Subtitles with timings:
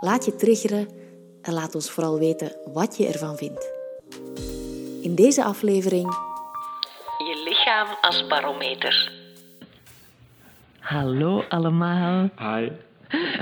[0.00, 0.88] laat je triggeren
[1.42, 3.72] en laat ons vooral weten wat je ervan vindt.
[5.02, 6.08] In deze aflevering
[7.18, 9.10] Je lichaam als barometer.
[10.78, 12.28] Hallo allemaal.
[12.38, 12.68] Hi,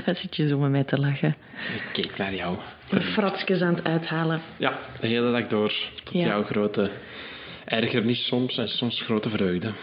[0.05, 1.35] Wat zit je zo met mij te lachen?
[1.75, 2.57] ik keek naar jou.
[3.13, 4.41] Fratsjes aan het uithalen.
[4.57, 5.73] Ja, de hele dag door.
[6.03, 6.25] Tot Ja.
[6.25, 6.91] jouw grote
[7.65, 9.73] ergernis soms en soms grote vreugde.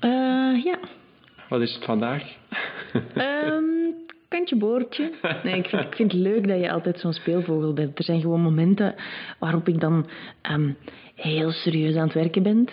[0.00, 0.78] Eh, ja.
[1.48, 2.22] Wat is het vandaag?
[3.14, 3.81] Ehm,
[4.32, 5.10] kantje boordje.
[5.42, 7.98] Nee, ik vind, ik vind het leuk dat je altijd zo'n speelvogel bent.
[7.98, 8.94] Er zijn gewoon momenten
[9.38, 10.06] waarop ik dan
[10.42, 10.70] ehm,
[11.14, 12.68] heel serieus aan het werken ben.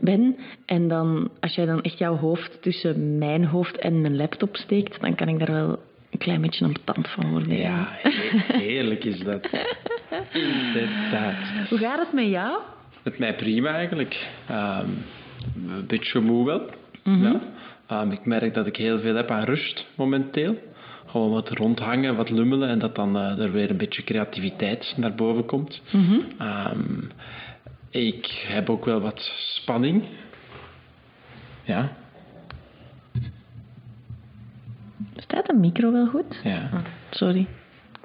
[0.00, 0.36] ben.
[0.66, 5.00] En dan, als jij dan echt jouw hoofd tussen mijn hoofd en mijn laptop steekt,
[5.00, 5.78] dan kan ik daar wel
[6.10, 7.56] een klein beetje ambetant van worden.
[7.56, 9.48] Ja, he- heerlijk is dat.
[10.32, 11.68] Inderdaad.
[11.68, 12.58] Hoe gaat het met jou?
[13.04, 14.28] Met mij prima eigenlijk.
[14.48, 14.88] Ehm,
[15.68, 16.70] een beetje moe wel.
[17.04, 17.22] Mhm.
[17.24, 17.40] ja.
[17.86, 20.56] Ehm, ik merk dat ik heel veel heb aan rust momenteel.
[21.08, 25.14] Gewoon wat rondhangen, wat lummelen en dat dan eh, er weer een beetje creativiteit naar
[25.14, 25.82] boven komt.
[25.92, 26.20] Mhm.
[26.38, 27.00] Ehm,
[27.90, 30.04] ik heb ook wel wat spanning.
[31.64, 31.92] Ja,
[35.16, 36.40] Staat de micro wel goed?
[36.44, 36.68] ja.
[36.72, 37.46] Ah, sorry.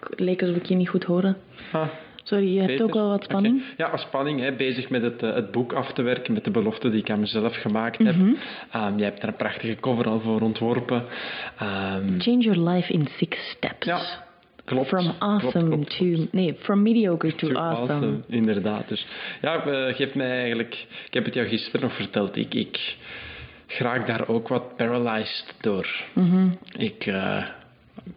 [0.09, 1.36] Het leek alsof ik je niet goed hoorde.
[1.72, 1.88] Ah,
[2.24, 3.64] Sorry, je hebt ook wel wat spanning.
[3.78, 4.40] Ja, spanning.
[4.40, 7.10] Hè, bezig met het, eh, het boek af te werken, met de belofte die ik
[7.10, 8.16] aan mezelf gemaakt heb.
[8.16, 8.34] Mhm.
[8.72, 11.06] Ehm, jij hebt daar een prachtige cover al voor ontworpen.
[11.60, 13.86] Ehm, Change your life in six steps.
[13.86, 14.02] ja,
[14.66, 14.88] klopt.
[14.88, 16.28] From awesome Klopt, klopt, to...
[16.32, 18.18] Nee, from mediocre to, To awesome.
[18.28, 18.88] Inderdaad.
[18.88, 19.06] Dus
[19.42, 20.86] ja, eh, geef mij eigenlijk...
[21.06, 22.36] Ik heb het jou gisteren nog verteld.
[22.36, 22.98] Ik, ik
[23.78, 25.88] raak daar ook wat paralyzed door.
[26.14, 26.47] Mhm.
[26.78, 27.44] Ik eh,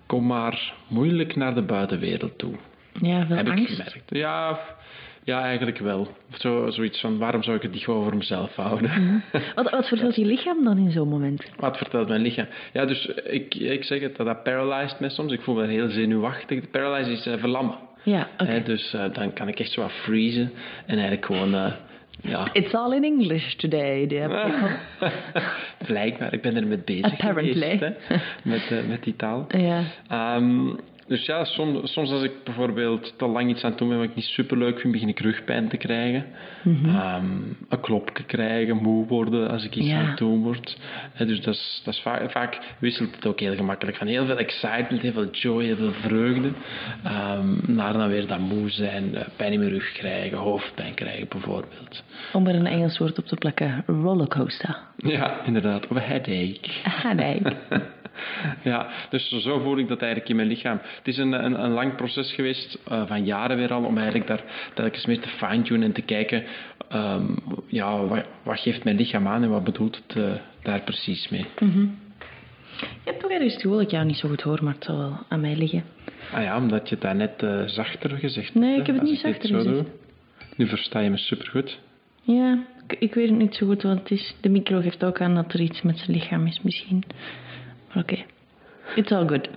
[0.07, 2.55] kom maar moeilijk naar de buitenwereld toe.
[3.01, 3.73] Ja, veel heb ik angst.
[3.75, 4.03] gemerkt.
[4.09, 4.59] Ja,
[5.25, 6.09] ja, eigenlijk wel.
[6.33, 9.23] Zo, zoiets van, waarom zou ik het niet gewoon voor mezelf houden?
[9.55, 11.51] Wat, wat vertelt je lichaam dan in zo'n moment?
[11.57, 12.47] Wat vertelt mijn lichaam?
[12.73, 15.33] Ja, dus ik, ik zeg het, dat dat paralyzed me soms.
[15.33, 16.71] Ik voel me heel zenuwachtig.
[16.71, 17.77] Paralyzed is eh, verlammen.
[18.03, 18.63] Ja, oké.
[18.63, 20.53] Dus eh, dan kan ik echt zo wat freezen
[20.87, 21.73] en eigenlijk gewoon, eh,
[22.21, 25.11] ja, It's all in English today, dear people.
[25.87, 27.53] blijkbaar, ik ben er met bezig Apparently.
[27.79, 29.47] geweest, hè, met, met die taal.
[29.49, 29.83] Ja.
[30.09, 30.69] Ehm,
[31.09, 34.09] dus ja, soms, soms als ik bijvoorbeeld te lang iets aan het doen ben wat
[34.09, 36.25] ik niet super leuk vind, begin ik rugpijn te krijgen.
[36.63, 36.89] Mhm.
[36.89, 37.25] Ehm,
[37.69, 39.99] een klopje krijgen, moe worden als ik iets Ja.
[39.99, 40.79] aan het doen word.
[41.13, 44.27] Hè, dus dat is, dat is vaak, vaak wisselt het ook heel gemakkelijk van heel
[44.27, 46.51] veel excitement, heel veel joy, heel veel vreugde,
[47.05, 51.29] ehm, naar dan weer dat moe zijn, eh, pijn in mijn rug krijgen, hoofdpijn krijgen
[51.29, 52.03] bijvoorbeeld.
[52.33, 53.85] Om er een Engels woord op te plakken.
[53.87, 54.77] Rollercoaster.
[54.97, 55.87] Ja, inderdaad.
[55.89, 56.61] Of een headache.
[56.85, 57.43] Ah, nee.
[58.63, 60.81] Ja, dus zo voel ik dat eigenlijk in mijn lichaam.
[60.83, 64.27] Het is een, een, een lang proces geweest, eh, van jaren weer al, om eigenlijk
[64.27, 64.43] daar
[64.75, 66.45] telkens meer te fine-tunen en te kijken,
[66.89, 67.25] ehm,
[67.67, 70.33] ja, wat, wat geeft mijn lichaam aan en wat bedoelt het eh,
[70.63, 71.47] daar precies mee.
[72.81, 74.85] Je hebt toch ergens het gevoel dat ik jou niet zo goed hoor, maar het
[74.85, 75.85] zal wel aan mij liggen.
[76.33, 78.67] Ah ja, omdat je het daarnet eh zachter gezegd hebt.
[78.67, 79.75] Nee, ik heb het niet zachter gezegd.
[79.75, 79.85] doe.
[80.57, 81.79] Nu versta je me supergoed.
[82.23, 84.35] Ja, ik, ik weet het niet zo goed wat het is.
[84.41, 87.05] De micro geeft ook aan dat er iets met zijn lichaam is misschien.
[87.95, 88.17] Oké.
[88.95, 89.49] It's all good.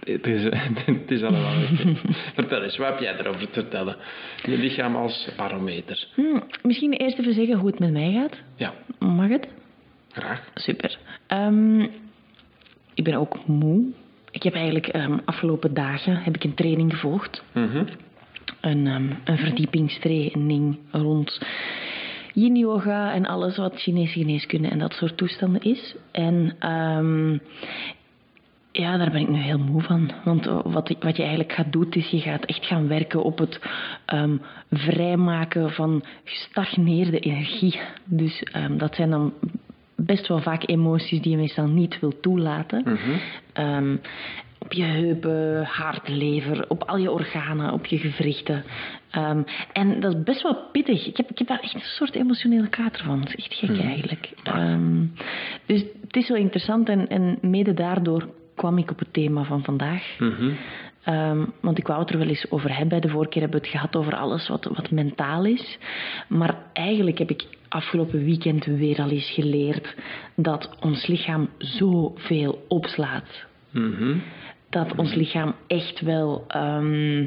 [0.00, 0.42] Het is,
[0.86, 1.52] het is allemaal.
[2.34, 3.96] Vertel eens, wat heb jij erover te vertellen?
[4.42, 6.06] Je lichaam als barometer.
[6.14, 8.36] Hm, misschien eerst even zeggen hoe het met mij gaat.
[8.56, 9.48] Ja, Mag het?
[10.12, 10.48] graag.
[10.54, 10.98] Super.
[11.26, 11.80] Ehm,
[12.94, 13.84] ik ben ook moe.
[14.30, 17.42] Ik heb eigenlijk ehm, afgelopen dagen heb ik een training gevolgd.
[17.52, 17.84] Mhm.
[18.60, 21.40] Een, ehm, een verdiepingstraining rond
[22.34, 25.94] yin yoga en alles wat Chinese geneeskunde en dat soort toestanden is.
[26.10, 27.32] En ehm,
[28.72, 30.10] ja, daar ben ik nu heel moe van.
[30.24, 33.60] Want wat, wat je eigenlijk gaat doen, is je gaat echt gaan werken op het
[34.04, 34.36] ehm,
[34.70, 37.80] vrijmaken van gestagneerde energie.
[38.04, 39.32] Dus ehm, dat zijn dan
[39.96, 42.98] best wel vaak emoties die je meestal niet wil toelaten.
[43.52, 43.96] Ehm,
[44.58, 48.64] op je heupen, hart, lever, op al je organen, op je gewrichten.
[49.10, 51.06] Ehm, en dat is best wel pittig.
[51.06, 53.20] Ik heb, ik heb daar echt een soort emotionele kater van.
[53.20, 54.32] Dat is echt gek eigenlijk.
[54.42, 55.04] Ehm,
[55.66, 59.64] dus het is wel interessant en, en mede daardoor kwam ik op het thema van
[59.64, 60.16] vandaag.
[61.02, 63.00] Ehm, want ik wou het er wel eens over hebben.
[63.00, 65.78] De vorige keer hebben we het gehad over alles wat, wat mentaal is.
[66.28, 69.94] Maar eigenlijk heb ik afgelopen weekend weer al eens geleerd
[70.36, 73.46] dat ons lichaam zoveel opslaat.
[73.70, 74.16] Mhm.
[74.70, 77.20] dat ons lichaam echt wel ehm,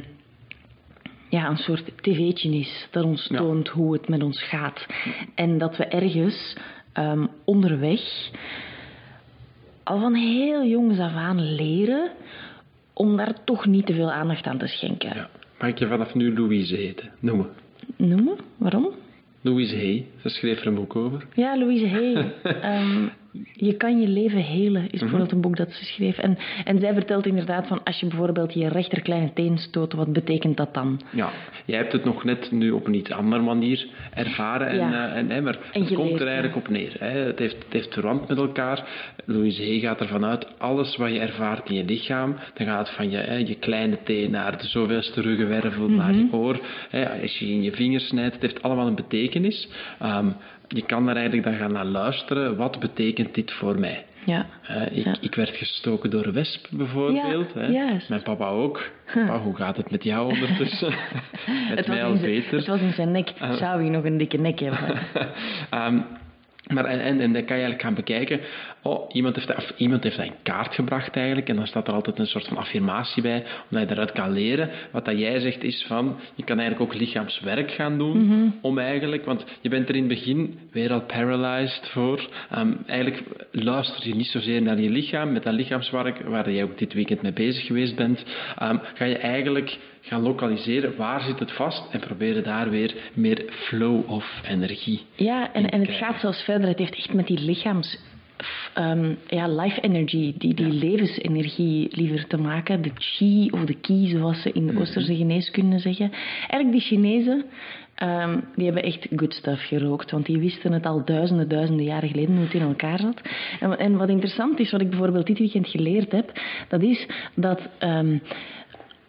[1.30, 2.88] ja, een soort tv'tje is.
[2.92, 3.38] Dat ons Ja.
[3.38, 4.86] toont hoe het met ons gaat.
[5.36, 6.56] En dat we ergens
[6.94, 8.30] ehm, onderweg
[9.84, 12.12] al van heel jongs af aan leren
[12.94, 15.16] om daar toch niet te veel aandacht aan te schenken.
[15.16, 15.30] Ja.
[15.60, 17.12] Mag ik je vanaf nu Louise heten?
[17.20, 17.50] Noemen.
[17.96, 18.36] Noemen?
[18.58, 18.88] Waarom?
[19.42, 21.26] Louise Hay, ze schreef er een boek over.
[21.36, 22.32] Ja, Louise Hay.
[22.62, 23.08] Ehm,
[23.54, 26.18] je kan je leven helen, is bijvoorbeeld een boek dat ze schreef.
[26.18, 30.14] En, en zij vertelt inderdaad van als je bijvoorbeeld je rechter kleine teen stoot, wat
[30.14, 31.02] betekent dat dan?
[31.12, 31.30] Ja,
[31.66, 34.68] jij hebt het nog net nu op een iets andere manier ervaren.
[34.68, 35.10] En, Ja.
[35.10, 36.96] eh, en, hè, maar En het komt er eigenlijk op neer.
[37.00, 37.20] Hè.
[37.20, 38.88] Het, heeft, het heeft verwant met elkaar.
[39.26, 42.96] Louise Hay gaat ervan uit, alles wat je ervaart in je lichaam, dan gaat het
[42.96, 46.60] van je, hè, je kleine teen naar de zoveelste ruggenwervel, naar je oor.
[46.90, 49.70] Hè, als je in je vingers snijdt, het heeft allemaal een betekenis.
[50.00, 50.28] Ehm,
[50.74, 52.56] je kan daar eigenlijk dan gaan naar luisteren.
[52.56, 54.06] Wat betekent dit voor mij?
[54.26, 54.46] Ja.
[54.92, 55.16] Ik, Ja.
[55.22, 57.52] ik werd gestoken door een wesp bijvoorbeeld.
[57.54, 57.68] Ja, hè.
[57.68, 58.10] juist.
[58.10, 58.82] Mijn papa ook.
[59.14, 60.90] Papa, hoe gaat het met jou ondertussen?
[61.70, 62.58] met Het mij al beter.
[62.58, 63.32] het was in zijn nek.
[63.52, 64.80] Zou hij nog een dikke nek hebben?
[65.70, 66.00] Ehm,
[66.68, 68.40] maar en, en, en dan kan je eigenlijk gaan bekijken.
[68.84, 71.50] Oh, iemand heeft, dat, of iemand heeft dat in kaart gebracht eigenlijk.
[71.50, 73.44] En dan staat er altijd een soort van affirmatie bij.
[73.70, 74.70] Omdat je daaruit kan leren.
[74.92, 76.20] Wat dat jij zegt is van.
[76.36, 78.54] Je kan eigenlijk ook lichaamswerk gaan doen.
[78.62, 79.26] Om eigenlijk.
[79.26, 82.30] Want je bent er in het begin weer al paralyzed voor.
[82.50, 85.32] Ehm, eigenlijk luister je niet zozeer naar je lichaam.
[85.32, 88.24] Met dat lichaamswerk waar jij ook dit weekend mee bezig geweest bent.
[88.58, 90.96] ehm, ga je eigenlijk gaan lokaliseren.
[90.98, 91.84] Waar zit het vast?
[91.92, 96.68] En proberen daar weer meer flow of energie Ja, en, en het gaat zelfs verder.
[96.68, 98.00] Het heeft echt met die lichaams...
[98.74, 102.82] ehm, ja, life energy, die, die levensenergie liever te maken.
[102.82, 104.74] De chi of de ki, zoals ze in Mhm.
[104.76, 106.12] de Oosterse geneeskunde zeggen.
[106.40, 107.44] Eigenlijk die Chinezen,
[107.96, 110.12] ehm, die hebben echt good stuff gerookt.
[110.12, 113.22] Want die wisten het al duizenden, duizenden jaren geleden hoe het in elkaar zat.
[113.60, 116.32] En, en wat interessant is, wat ik bijvoorbeeld dit weekend geleerd heb,
[116.68, 117.62] dat is dat...
[117.78, 118.18] ehm,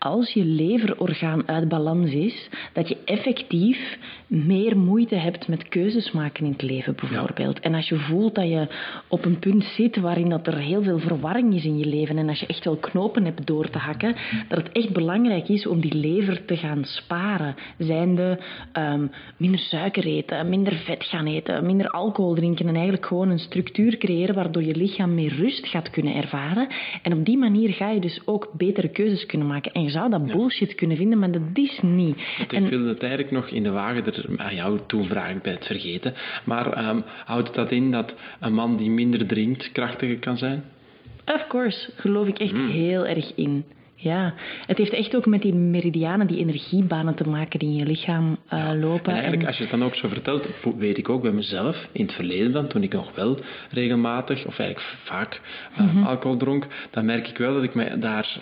[0.02, 6.44] als je leverorgaan uit balans is, dat je effectief meer moeite hebt met keuzes maken
[6.44, 7.60] in het leven, bijvoorbeeld.
[7.60, 8.66] En als je voelt dat je
[9.08, 12.28] op een punt zit waarin dat er heel veel verwarring is in je leven en
[12.28, 14.16] als je echt wel knopen hebt door te hakken,
[14.48, 17.54] dat het echt belangrijk is om die lever te gaan sparen.
[17.78, 18.40] Zijnde
[18.72, 19.06] ehm,
[19.36, 23.96] minder suiker eten, minder vet gaan eten, minder alcohol drinken en eigenlijk gewoon een structuur
[23.96, 26.68] creëren waardoor je lichaam meer rust gaat kunnen ervaren.
[27.02, 29.72] En op die manier ga je dus ook betere keuzes kunnen maken.
[29.72, 32.16] En zou dat bullshit kunnen vinden, maar dat is niet.
[32.38, 35.36] Want En- ik wilde het eigenlijk nog in de wagen er aan jou toen vragen,
[35.36, 36.14] ik ben het vergeten.
[36.44, 40.64] Maar ehm, houdt dat in dat een man die minder drinkt krachtiger kan zijn?
[41.26, 42.46] Of course, geloof ik Hmm.
[42.46, 43.64] echt heel erg in.
[43.94, 44.34] Ja,
[44.66, 48.36] het heeft echt ook met die meridianen, die energiebanen te maken die in je lichaam
[48.48, 49.04] eh, lopen.
[49.06, 50.46] En eigenlijk, En- als je het dan ook zo vertelt,
[50.78, 53.38] weet ik ook bij mezelf, in het verleden dan, toen ik nog wel
[53.70, 55.40] regelmatig, of eigenlijk vaak,
[55.76, 56.02] eh, Mhm.
[56.06, 58.36] alcohol dronk, dan merk ik wel dat ik me daar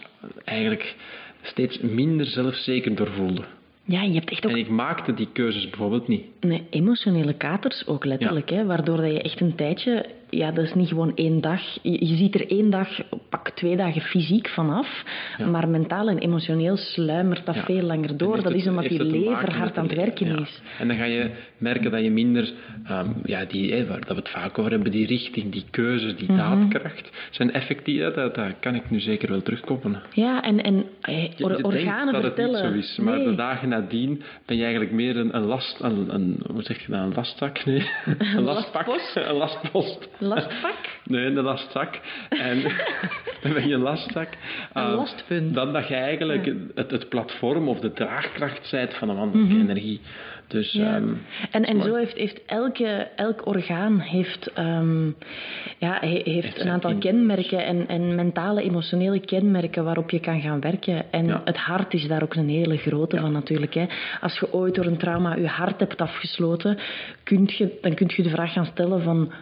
[0.44, 0.94] eigenlijk
[1.42, 3.44] steeds minder zelfzeker door voelde.
[3.84, 6.24] ja, je hebt echt ook En ik maakte die keuzes bijvoorbeeld niet.
[6.40, 10.74] Nee, emotionele katers ook letterlijk, hè, waardoor dat je echt een tijdje, ja, dat is
[10.74, 11.60] niet gewoon één dag.
[11.82, 12.88] Je, je ziet er één dag,
[13.28, 15.02] pak twee dagen fysiek vanaf,
[15.38, 15.46] Ja.
[15.46, 17.64] maar mentaal en emotioneel sluimert dat Ja.
[17.64, 18.36] veel langer door.
[18.36, 20.40] Dat het- is omdat te lever hard aan het werken ja.
[20.40, 20.62] is.
[20.78, 22.52] En dan ga je merken dat je minder,
[22.84, 26.28] ehm, ja, die, waar dat we het vaak over hebben, die richting, die keuzes, die
[26.32, 26.36] Mhm.
[26.38, 28.14] daadkracht, zijn effectief.
[28.14, 30.02] Dat, dat kan ik nu zeker wel terugkoppelen.
[30.12, 32.64] Ja, en, en eh, Je, or- je organen dat vertellen.
[32.64, 33.24] het niet zo is, maar Nee.
[33.26, 36.92] de dagen nadien ben je eigenlijk meer een, een last, een, een, hoe zeg je
[36.92, 37.64] dat, een lastzak?
[37.64, 37.82] Nee,
[38.36, 38.86] een lastpak.
[38.86, 39.16] lastpost?
[39.28, 40.08] Een lastpost.
[40.20, 40.78] Lastpak?
[41.04, 42.00] Nee, een lastzak.
[42.28, 42.62] En
[43.42, 44.28] dan ben je een lastzak.
[44.72, 45.54] Een Ah, lastpunt.
[45.54, 50.00] Dan dat je eigenlijk het, het platform of de draagkracht zijt van een mannelijke energie.
[50.48, 50.84] Dus Mhm.
[50.84, 50.94] Ja.
[50.96, 51.08] ehm,
[51.50, 55.06] En, en zo heeft, heeft elke, elk orgaan heeft, ehm,
[55.78, 60.60] ja, he- heeft, een aantal kenmerken en, en mentale, emotionele kenmerken waarop je kan gaan
[60.60, 61.12] werken.
[61.12, 61.40] En Ja.
[61.44, 63.74] het hart is daar ook een hele grote van natuurlijk.
[63.74, 63.86] Hè.
[64.20, 66.78] Als je ooit door een trauma je hart hebt afgesloten,
[67.22, 69.32] kunt je, dan kun je de vraag gaan stellen van,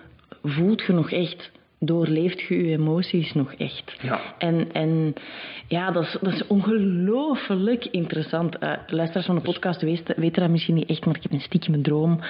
[0.48, 1.50] voelt je nog echt?
[1.80, 3.96] Doorleeft je je emoties nog echt?
[4.02, 4.20] Ja.
[4.38, 5.14] En, en
[5.68, 8.58] ja, dat is, dat is ongelooflijk interessant.
[8.58, 11.40] Eh luisteraars van de podcast weten, weten dat misschien niet echt, maar ik heb een
[11.40, 12.20] stiekem droom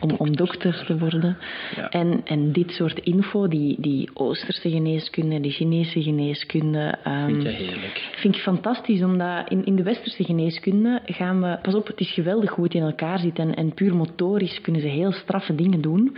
[0.00, 1.38] om, om dokter te worden.
[1.76, 1.88] Ja.
[1.88, 6.98] En, en dit soort info, die, die Oosterse geneeskunde, die Chinese geneeskunde...
[7.04, 8.10] ehm, vind je heerlijk.
[8.16, 11.58] vind ik fantastisch, omdat in, in de westerse geneeskunde gaan we...
[11.62, 14.80] Pas op, het is geweldig hoe het in elkaar zit en, en puur motorisch kunnen
[14.80, 16.16] ze heel straffe dingen doen.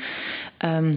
[0.58, 0.94] Ehm,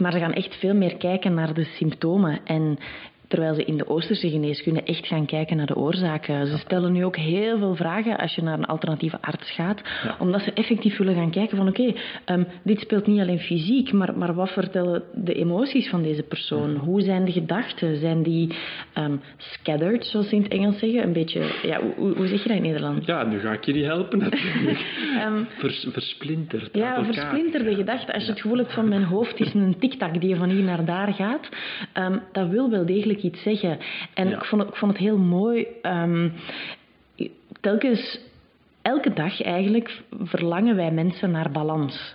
[0.00, 2.40] maar ze gaan echt veel meer kijken naar de symptomen.
[2.44, 2.78] En
[3.28, 6.46] Terwijl ze in de Oosterse geneeskunde echt gaan kijken naar de oorzaken.
[6.46, 9.80] Ze stellen nu ook heel veel vragen als je naar een alternatieve arts gaat.
[10.18, 11.92] Omdat ze effectief willen gaan kijken van oké,
[12.24, 16.76] ehm, dit speelt niet alleen fysiek, maar, maar wat vertellen de emoties van deze persoon?
[16.76, 17.96] Hoe zijn de gedachten?
[17.96, 18.54] Zijn die
[18.98, 21.02] um, scattered, zoals ze in het Engels zeggen?
[21.02, 23.06] Een beetje, ja, hoe, hoe zeg je dat in Nederland?
[23.06, 24.84] Ja, nu ga ik je niet helpen natuurlijk.
[25.26, 26.68] um, Vers, versplinterd.
[26.72, 28.14] Ja, versplinterde gedachten.
[28.14, 30.84] Als je het gevoel hebt van mijn hoofd is een tiktak die van hier naar
[30.84, 31.48] daar gaat,
[32.32, 33.78] dat wil wel degelijk iets zeggen.
[34.14, 35.66] En ik, vond het, ik vond het heel mooi.
[35.82, 36.32] Um,
[37.60, 38.20] telkens,
[38.82, 42.14] elke dag eigenlijk, verlangen wij mensen naar balans.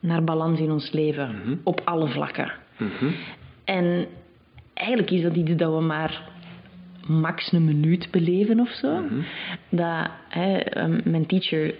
[0.00, 1.36] Naar balans in ons leven.
[1.36, 1.56] Mhm.
[1.64, 2.52] Op alle vlakken.
[2.76, 3.10] Mhm.
[3.64, 4.06] En
[4.74, 6.28] eigenlijk is dat iets dat we maar
[7.06, 9.00] max een minuut beleven of zo.
[9.00, 9.20] Mhm.
[9.68, 11.74] Dat, hè, um, mijn teacher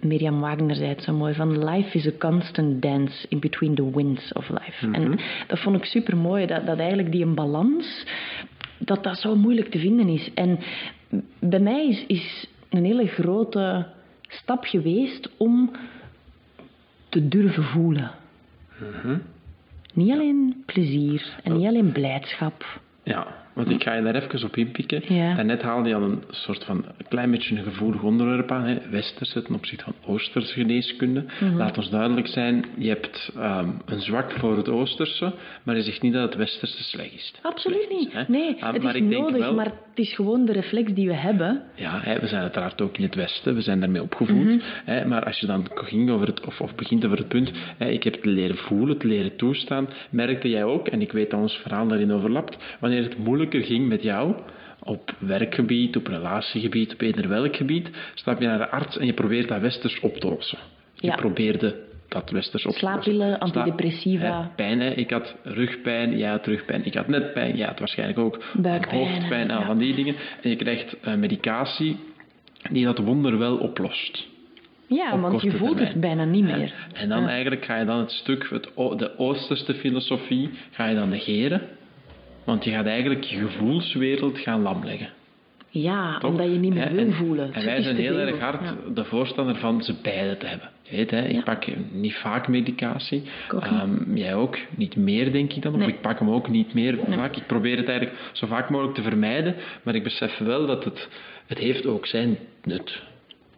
[0.00, 3.90] Mirjam Wagner zei het zo mooi, van life is a constant dance in between the
[3.90, 4.90] winds of life.
[4.90, 5.18] En mhm.
[5.46, 8.06] dat vond ik super mooi, dat, dat eigenlijk die een balans,
[8.78, 10.30] dat dat zo moeilijk te vinden is.
[10.34, 10.58] En
[11.38, 13.86] bij mij is, is een hele grote
[14.28, 15.70] stap geweest om
[17.08, 18.10] te durven voelen.
[18.78, 19.18] Mhm.
[19.94, 22.80] Niet alleen plezier en niet alleen blijdschap.
[23.02, 25.02] Ja, want ik ga je daar even op inpikken.
[25.02, 28.64] En net haalde je al een soort van een klein beetje een gevoelig onderwerp aan.
[28.64, 28.78] Hè.
[28.90, 31.24] Westerse ten opzichte van Oosterse geneeskunde.
[31.40, 31.56] Mhm.
[31.56, 35.32] Laat ons duidelijk zijn, je hebt ehm, een zwak voor het Oosterse,
[35.62, 37.34] maar je zegt niet dat het Westerse slecht is.
[37.42, 38.28] Absoluut niet.
[38.28, 41.14] Nee, ah, het maar is nodig, wel, maar het is gewoon de reflex die we
[41.14, 41.62] hebben.
[41.74, 44.44] Ja, hè, we zijn uiteraard ook in het Westen, we zijn daarmee opgevoed.
[44.44, 44.58] Mhm.
[44.84, 47.88] hè, maar als je dan ging over het, of, of begint over het punt, hè,
[47.88, 51.40] ik heb het leren voelen, het leren toestaan, merkte jij ook, en ik weet dat
[51.40, 54.34] ons verhaal daarin overlapt, wanneer het moeilijk ging met jou,
[54.82, 59.12] op werkgebied, op relatiegebied, op eender welk gebied, stap je naar de arts en je
[59.12, 60.58] probeert dat westers op te lossen.
[60.94, 61.74] Je probeerde
[62.08, 63.02] dat westers op te lossen.
[63.02, 64.52] Slaappillen, antidepressiva.
[64.56, 64.90] pijn, hè.
[64.90, 66.84] ik had rugpijn, jij had rugpijn.
[66.84, 69.66] Ik had net pijn, jij had waarschijnlijk ook Buikpijn, hoofdpijn, ja.
[69.66, 70.14] van die dingen.
[70.42, 71.96] En je krijgt uh, medicatie
[72.70, 74.30] die dat wonder wel oplost.
[74.86, 76.74] Ja, want je voelt het bijna niet meer.
[76.92, 81.08] En, dan eigenlijk ga je dan het stuk, het, de oosterste filosofie, ga je dan
[81.08, 81.62] negeren.
[82.44, 85.08] Want je gaat eigenlijk je gevoelswereld gaan lamleggen.
[85.68, 87.52] Ja, omdat je niet meer wil voelen.
[87.52, 88.60] En wij zijn heel erg hard
[88.94, 90.70] de voorstander van ze beide te hebben.
[90.82, 93.22] Je weet, hè, ik pak niet vaak medicatie.
[93.52, 94.58] Um, jij ook.
[94.76, 95.74] Niet meer, denk ik dan.
[95.74, 97.36] Of ik pak hem ook niet meer vaak.
[97.36, 99.54] Ik probeer het eigenlijk zo vaak mogelijk te vermijden.
[99.82, 101.08] Maar ik besef wel dat het,
[101.46, 103.02] het heeft ook zijn nut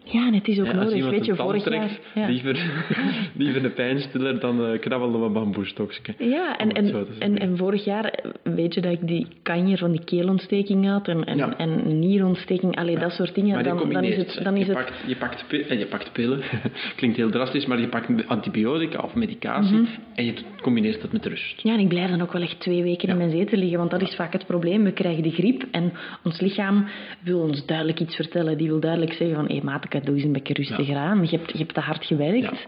[0.04, 1.10] ja, en het is ook nodig.
[1.10, 1.98] Weet je, vorig jaar...
[2.14, 2.26] Ja.
[2.28, 2.84] Liever,
[3.36, 6.14] liever een pijnstiller dan uh, knabbelen een bamboestokje.
[6.18, 10.04] Ja, en, en, en, en, vorig jaar weet je dat ik die kanjer van die
[10.04, 11.56] keelontsteking had en, en, ja.
[11.56, 13.64] en nierontsteking, allee, dat soort dingen.
[13.64, 14.40] Dan, dan, is het...
[14.42, 14.84] Dan is je, het...
[14.84, 16.42] Pakt, je, pakt, en je pakt pillen,
[16.96, 19.90] klinkt heel drastisch, maar je pakt antibiotica of medicatie mhm.
[20.14, 21.62] en je combineert dat met rust.
[21.62, 23.90] Ja, en ik blijf dan ook wel echt twee weken in mijn zetel liggen, want
[23.90, 24.84] dat is vaak het probleem.
[24.84, 25.92] We krijgen de griep en
[26.24, 26.86] ons lichaam
[27.20, 28.58] wil ons duidelijk iets vertellen.
[28.58, 31.22] Die wil duidelijk zeggen van, hé hey, maat, doe eens een beetje rustiger aan.
[31.22, 32.66] Je hebt, je hebt te hard gewerkt.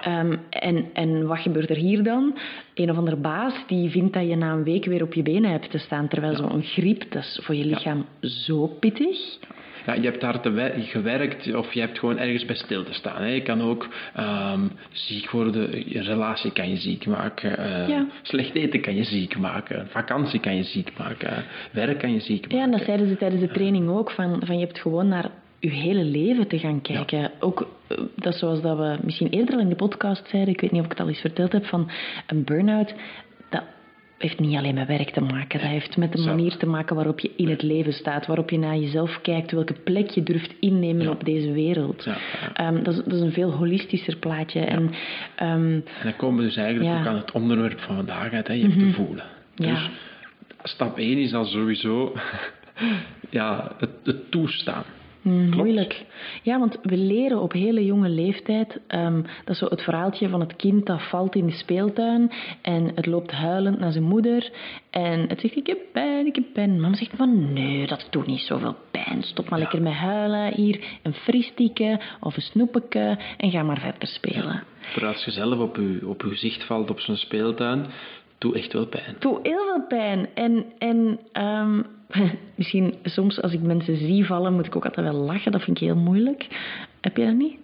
[0.00, 2.38] Ehm, en, en wat gebeurt er hier dan?
[2.74, 5.50] Een of andere baas die vindt dat je na een week weer op je benen
[5.50, 6.08] hebt te staan.
[6.08, 9.38] Terwijl zo'n griep, dat is voor je lichaam zo pittig.
[9.86, 13.22] Ja, je hebt hard gewerkt of je hebt gewoon ergens bij stil te staan.
[13.22, 13.28] Hè.
[13.28, 18.80] Je kan ook um, ziek worden, je relatie kan je ziek maken, uh, slecht eten
[18.80, 22.56] kan je ziek maken, vakantie kan je ziek maken, werk kan je ziek maken.
[22.58, 25.30] Ja, en dat zeiden ze tijdens de training ook, van, van je hebt gewoon naar
[25.66, 27.30] je hele leven te gaan kijken.
[27.40, 30.70] Ook eh, dat zoals dat we misschien eerder al in de podcast zeiden, ik weet
[30.70, 31.90] niet of ik het al eens verteld heb, van
[32.26, 32.94] een burn-out,
[33.50, 33.62] dat
[34.18, 35.60] heeft niet alleen met werk te maken.
[35.60, 38.58] Dat heeft met de manier te maken waarop je in het leven staat, waarop je
[38.58, 42.04] naar jezelf kijkt, welke plek je durft innemen op deze wereld.
[42.04, 42.18] Ja,
[42.52, 44.60] ehm, dat, is, dat, is, een veel holistischer plaatje.
[44.60, 44.92] En, um,
[45.38, 48.52] en dan komen we dus eigenlijk ook aan het onderwerp van vandaag uit, hè.
[48.52, 48.94] je hebt te mhm.
[48.94, 49.24] voelen.
[49.54, 49.90] Dus
[50.62, 52.12] stap 1 is dan sowieso
[53.30, 54.84] ja, het, het toestaan.
[55.26, 56.04] Mm, moeilijk.
[56.42, 58.80] Ja, want we leren op hele jonge leeftijd.
[58.88, 62.32] Um, dat is zo het verhaaltje van het kind dat valt in de speeltuin.
[62.62, 64.50] En het loopt huilend naar zijn moeder.
[64.90, 66.80] En het zegt: Ik heb pijn, ik heb pijn.
[66.80, 69.22] Mama zegt: van nee, dat doet niet zoveel pijn.
[69.22, 70.54] Stop maar lekker met huilen.
[70.54, 73.18] Hier een fristieke of een snoepeke.
[73.36, 74.62] En ga maar verder spelen.
[74.96, 75.06] Ja.
[75.06, 77.86] als je zelf op je, op je zicht valt op zo'n speeltuin,
[78.38, 79.16] doet echt wel pijn.
[79.18, 80.28] Doet heel veel pijn.
[80.34, 81.86] En, en um,
[82.54, 85.52] misschien soms als ik mensen zie vallen, moet ik ook altijd wel lachen.
[85.52, 86.46] Dat vind ik heel moeilijk.
[87.00, 87.56] Heb je dat niet?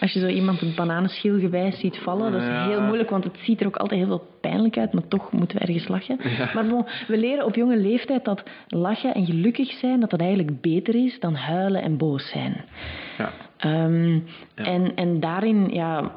[0.00, 3.60] Als je zo iemand een bananenschilgewijs ziet vallen, dat is heel moeilijk, want het ziet
[3.60, 6.18] er ook altijd heel veel pijnlijk uit, maar toch moeten we ergens lachen.
[6.54, 10.60] Maar bon, we leren op jonge leeftijd dat lachen en gelukkig zijn, dat dat eigenlijk
[10.60, 12.64] beter is dan huilen en boos zijn.
[13.18, 13.32] Ja.
[13.84, 16.12] Um, En, en daarin, ja,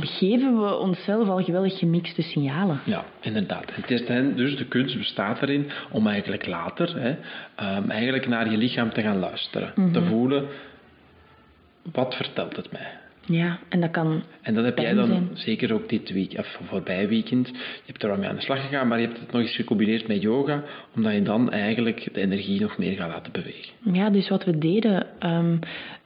[0.00, 2.80] geven we onszelf al geweldig gemixte signalen.
[2.84, 3.74] Ja, inderdaad.
[3.74, 7.10] Het is dan, dus de kunst bestaat erin om eigenlijk later hè,
[7.78, 9.92] um, eigenlijk naar je lichaam te gaan luisteren.
[9.92, 10.46] Te voelen,
[11.92, 12.98] wat vertelt het mij?
[13.24, 14.22] Ja, en dat kan.
[14.42, 15.28] En dat heb jij dan zijn.
[15.32, 17.48] zeker ook dit week, of voorbij weekend.
[17.48, 19.56] Je hebt er al mee aan de slag gegaan, maar je hebt het nog eens
[19.56, 20.62] gecombineerd met yoga,
[20.94, 23.72] omdat je dan eigenlijk de energie nog meer gaat laten bewegen.
[23.92, 25.58] Ja, dus wat we deden, um,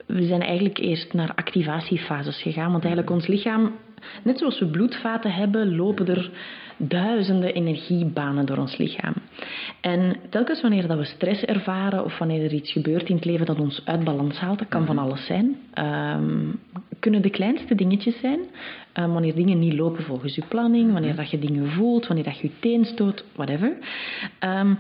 [0.07, 2.71] we zijn eigenlijk eerst naar activatiefases gegaan.
[2.71, 3.73] Want eigenlijk ons lichaam,
[4.23, 6.31] net zoals we bloedvaten hebben, lopen er
[6.77, 9.15] duizenden energiebanen door ons lichaam.
[9.81, 13.47] En telkens wanneer dat we stress ervaren of wanneer er iets gebeurt in het leven
[13.47, 15.57] dat ons uit balans haalt, dat kan van alles zijn.
[15.75, 16.61] Um,
[16.99, 18.41] kunnen de kleinste dingetjes zijn.
[18.95, 22.39] Um, wanneer dingen niet lopen volgens je planning, wanneer dat je dingen voelt, wanneer dat
[22.39, 23.77] je je teen stoot, whatever.
[24.41, 24.79] Um,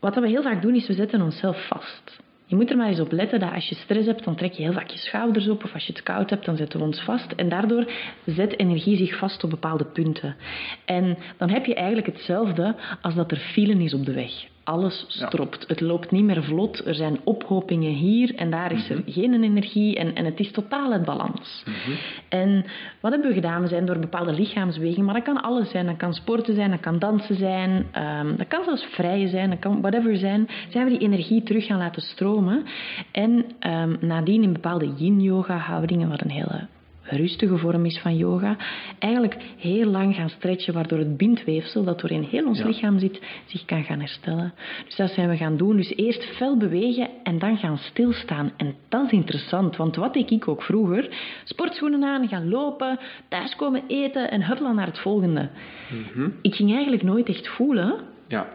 [0.00, 2.22] wat we heel vaak doen is we zetten onszelf vast.
[2.46, 4.62] Je moet er maar eens op letten dat als je stress hebt, dan trek je
[4.62, 5.64] heel vaak je schouders op.
[5.64, 7.32] Of als je het koud hebt, dan zetten we ons vast.
[7.32, 7.92] En daardoor
[8.24, 10.36] zet energie zich vast op bepaalde punten.
[10.84, 14.52] En dan heb je eigenlijk hetzelfde als dat er file is op de weg.
[14.64, 15.60] Alles stropt.
[15.60, 15.66] Ja.
[15.66, 16.86] Het loopt niet meer vlot.
[16.86, 19.12] Er zijn ophopingen hier en daar is er mm -hmm.
[19.12, 21.62] geen energie en, en het is totaal uit balans.
[21.66, 21.94] Mm -hmm.
[22.28, 22.64] En
[23.00, 23.62] wat hebben we gedaan?
[23.62, 25.86] We zijn door bepaalde lichaamsbewegingen, maar dat kan alles zijn.
[25.86, 27.86] Dat kan sporten zijn, dat kan dansen zijn,
[28.20, 30.48] um, dat kan zelfs vrije zijn, dat kan whatever zijn.
[30.68, 32.64] Zijn we die energie terug gaan laten stromen
[33.12, 36.66] en um, nadien in bepaalde yin-yoga houdingen, wat een hele
[37.04, 38.56] rustige vorm is van yoga,
[38.98, 42.66] eigenlijk heel lang gaan stretchen, waardoor het bindweefsel dat doorheen heel ons ja.
[42.66, 44.54] lichaam zit, zich kan gaan herstellen.
[44.84, 45.76] Dus dat zijn we gaan doen.
[45.76, 48.52] Dus eerst fel bewegen en dan gaan stilstaan.
[48.56, 51.08] En dat is interessant, want wat deed ik ook vroeger?
[51.44, 55.50] Sportschoenen aan, gaan lopen, thuiskomen eten en huppelen naar het volgende.
[55.90, 56.34] Mm -hmm.
[56.42, 58.46] Ik ging eigenlijk nooit echt voelen ja.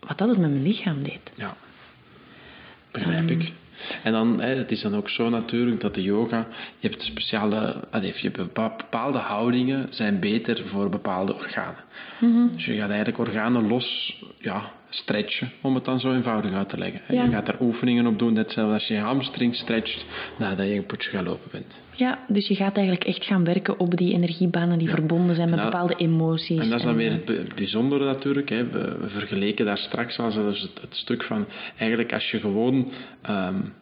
[0.00, 1.32] wat dat het met mijn lichaam deed.
[1.34, 1.56] Ja,
[2.90, 3.52] begrijp um, ik.
[4.02, 6.46] En dan, hè, het is dan ook zo natuurlijk dat de yoga,
[6.78, 11.84] je hebt speciale, allez, je hebt bepaalde houdingen zijn beter voor bepaalde organen.
[12.20, 12.50] Mm -hmm.
[12.54, 16.78] Dus je gaat eigenlijk organen los, ja, stretchen, om het dan zo eenvoudig uit te
[16.78, 17.00] leggen.
[17.08, 17.24] Ja.
[17.24, 20.04] Je gaat daar oefeningen op doen, net zoals als je je hamstring stretcht
[20.38, 21.80] nadat je een potje gaan lopen bent.
[21.94, 24.94] Ja, dus je gaat eigenlijk echt gaan werken op die energiebanen die ja.
[24.94, 26.60] verbonden zijn met nou, bepaalde emoties.
[26.60, 28.48] En dat is dan weer het bijzondere natuurlijk.
[28.48, 28.66] Hè.
[28.66, 31.46] We, we vergeleken daar straks al zelfs het, het, stuk van,
[31.78, 32.92] eigenlijk als je gewoon,
[33.30, 33.72] um,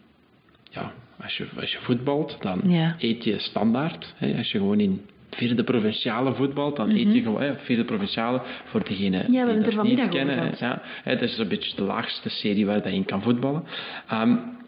[0.70, 2.96] ja, als je, als je voetbalt, dan ja.
[2.98, 4.14] eet je standaard.
[4.16, 4.36] Hè.
[4.36, 7.06] Als je gewoon in vierde provinciale voetbal, dan mm -hmm.
[7.06, 10.54] eet je gewoon, hè, vierde provinciale, voor degenen ja, die dat niet kennen.
[10.58, 13.64] Ja, het is een beetje de laagste serie waar je in kan voetballen.
[14.12, 14.58] Um,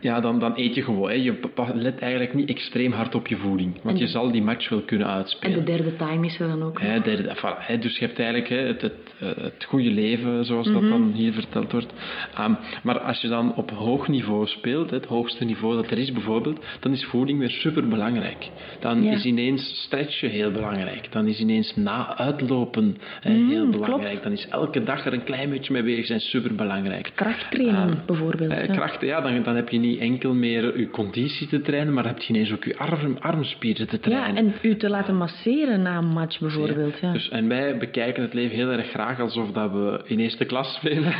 [0.00, 1.08] ja, dan, dan eet je gewoon.
[1.08, 1.14] Hè.
[1.14, 1.38] Je
[1.74, 3.82] let eigenlijk niet extreem hard op je voeding.
[3.82, 5.58] Want en, je zal die match wel kunnen uitspelen.
[5.58, 6.80] En de derde time is er dan ook.
[6.80, 10.66] Hè, derde, voilà, hè, dus je hebt eigenlijk hè, het, het, het goede leven, zoals
[10.66, 10.82] mm -hmm.
[10.82, 11.92] dat dan hier verteld wordt.
[12.40, 16.12] Um, maar als je dan op hoog niveau speelt, het hoogste niveau dat er is
[16.12, 18.50] bijvoorbeeld, dan is voeding weer super belangrijk.
[18.80, 19.12] Dan ja.
[19.12, 21.12] is ineens stretchen heel belangrijk.
[21.12, 24.08] Dan is ineens na uitlopen hè, mm, heel belangrijk.
[24.08, 24.22] Klopt.
[24.22, 27.12] Dan is elke dag er een klein beetje mee bezig zijn super belangrijk.
[27.14, 28.52] Krachttraining um, bijvoorbeeld.
[28.52, 32.06] Uh, kracht, ja, dan, dan heb je niet enkel meer je conditie te trainen, maar
[32.06, 34.44] heb je ineens ook je arm, armspieren te trainen.
[34.44, 36.98] Ja, en u te laten masseren na een match bijvoorbeeld.
[36.98, 37.12] Ja.
[37.12, 40.74] Dus, en wij bekijken het leven heel erg graag alsof dat we in eerste klas
[40.74, 41.14] spelen.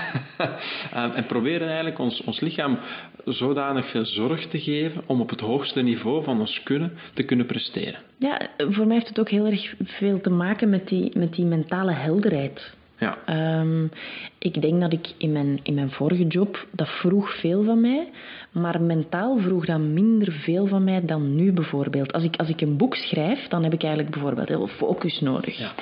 [0.95, 2.79] um, en proberen eigenlijk ons, ons lichaam
[3.25, 7.47] zodanig veel zorg te geven om op het hoogste niveau van ons kunnen te kunnen
[7.47, 8.01] presteren.
[8.19, 11.45] Ja, voor mij heeft het ook heel erg veel te maken met die, met die
[11.45, 12.81] mentale helderheid.
[13.03, 13.19] Ja.
[13.61, 13.91] Um,
[14.39, 18.09] ik denk dat ik in mijn, in mijn vorige job, dat vroeg veel van mij,
[18.53, 22.13] maar mentaal vroeg dat minder veel van mij dan nu bijvoorbeeld.
[22.13, 25.21] Als ik, als ik een boek schrijf, dan heb ik eigenlijk bijvoorbeeld heel veel focus
[25.21, 25.59] nodig.
[25.59, 25.73] Ja.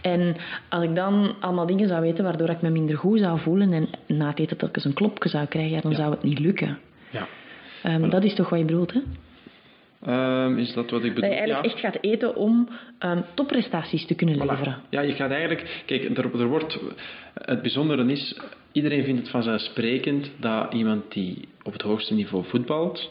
[0.00, 0.36] En
[0.68, 3.88] als ik dan allemaal dingen zou weten waardoor ik me minder goed zou voelen en
[4.06, 5.96] na het eten telkens een klopje zou krijgen, dan Ja.
[5.96, 6.78] zou het niet lukken.
[7.10, 7.26] Ja.
[7.84, 9.00] Um, dat is toch wat je bedoelt, hè?
[10.06, 11.30] Um, is dat wat ik bedoel?
[11.30, 11.72] Dat je eigenlijk ja.
[11.72, 12.68] echt gaat eten om
[13.00, 14.48] um, topprestaties te kunnen Voilà.
[14.50, 14.76] leveren.
[14.90, 15.82] Ja, je gaat eigenlijk...
[15.86, 16.78] Kijk, er, er wordt...
[17.34, 18.40] Het bijzondere is...
[18.72, 23.10] Iedereen vindt het vanzelfsprekend dat iemand die op het hoogste niveau voetbalt,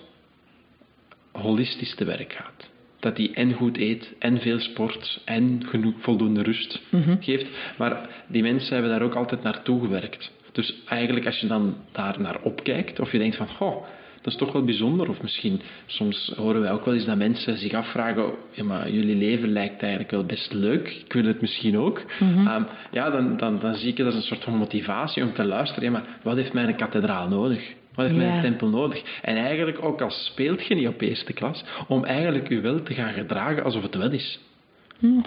[1.32, 2.70] holistisch te werk gaat.
[3.00, 7.16] Dat hij en goed eet, en veel sport, en genoeg voldoende rust Mhm.
[7.20, 7.48] geeft.
[7.78, 10.32] Maar die mensen hebben daar ook altijd naartoe gewerkt.
[10.52, 13.48] Dus eigenlijk als je dan daar naar opkijkt, of je denkt van...
[13.48, 13.86] Goh,
[14.28, 15.10] dat is toch wel bijzonder.
[15.10, 18.32] Of misschien, soms horen wij ook wel eens dat mensen zich afvragen...
[18.52, 20.90] Ja, maar jullie leven lijkt eigenlijk wel best leuk.
[21.06, 22.02] Ik wil het misschien ook.
[22.20, 22.48] Mhm.
[22.48, 25.44] Um, ja, dan, dan, dan zie ik het als een soort van motivatie om te
[25.46, 25.84] luisteren.
[25.84, 27.74] Ja, maar wat heeft mijn kathedraal nodig?
[27.96, 28.28] Wat heeft Ja.
[28.28, 29.02] mijn tempel nodig?
[29.22, 32.94] En eigenlijk, ook al speelt je niet op eerste klas, om eigenlijk je wel te
[32.94, 34.40] gaan gedragen alsof het wel is.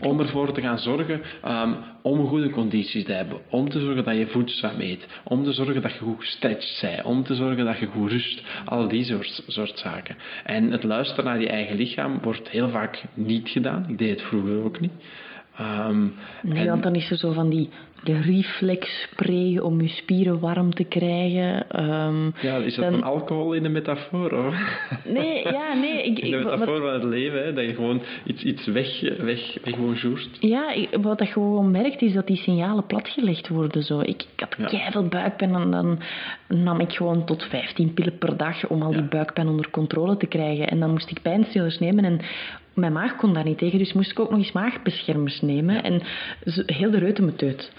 [0.00, 4.16] Om ervoor te gaan zorgen um, om goede condities te hebben, om te zorgen dat
[4.16, 7.78] je voedzaam eet, om te zorgen dat je goed gestretched bent, om te zorgen dat
[7.78, 10.16] je goed rust, al die soort, soort zaken.
[10.44, 13.87] En het luisteren naar je eigen lichaam wordt heel vaak niet gedaan.
[13.88, 14.92] Ik deed het vroeger ook niet.
[15.60, 17.68] Um, nee, want dan is er zo van die
[18.02, 21.80] de reflexspray om je spieren warm te krijgen.
[21.84, 22.94] Um, ja, is dat dan...
[22.94, 24.34] een alcohol in de metafoor?
[24.34, 24.54] Hoor?
[25.04, 26.04] Nee, ja, nee.
[26.04, 29.56] Ik, in de metafoor van het leven, hè, dat je gewoon iets, iets weg, weg,
[29.64, 30.02] weg
[30.40, 33.82] Ja, ik, wat je gewoon merkt is dat die signalen platgelegd worden.
[33.82, 34.00] Zo.
[34.00, 34.66] Ik, ik had ja.
[34.66, 35.98] keihard buikpijn en dan
[36.48, 40.26] nam ik gewoon tot 15 pillen per dag om al die buikpijn onder controle te
[40.26, 40.68] krijgen.
[40.68, 42.20] En dan moest ik pijnstillers nemen en
[42.74, 45.83] mijn maag kon daar niet tegen, dus moest ik ook nog eens maagbeschermers nemen.
[45.83, 46.02] En
[46.66, 47.72] heel de reuten me teut.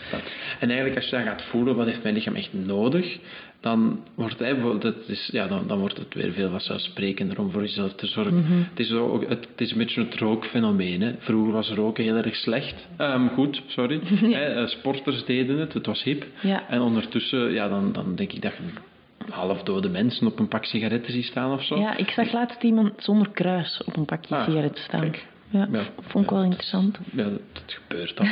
[0.60, 3.20] En eigenlijk als je dan gaat voelen, wat heeft mijn lichaam echt nodig,
[3.62, 4.38] dan wordt,
[4.82, 8.36] dat is, ja, dan, dan wordt het weer veel vanzelfsprekender om voor jezelf te zorgen.
[8.36, 8.62] Mhm.
[8.70, 11.02] het, is ook, het, het, is een beetje het rookfenomeen.
[11.02, 11.14] Hè.
[11.20, 12.88] Vroeger was roken heel erg slecht.
[12.98, 14.00] Um, goed, sorry.
[14.38, 16.26] hè, eh, sporters deden het, het was hip.
[16.68, 18.64] En ondertussen, ja, dan, dan denk ik dat je
[19.30, 21.80] halfdode mensen op een pak sigaretten ziet staan of zo.
[21.80, 25.14] Ja, ik zag laatst iemand zonder kruis op een pakje ah, sigaretten staan.
[25.52, 27.00] Ja, ja, vond ik wel interessant.
[27.14, 28.26] Ja, dat, gebeurt dan.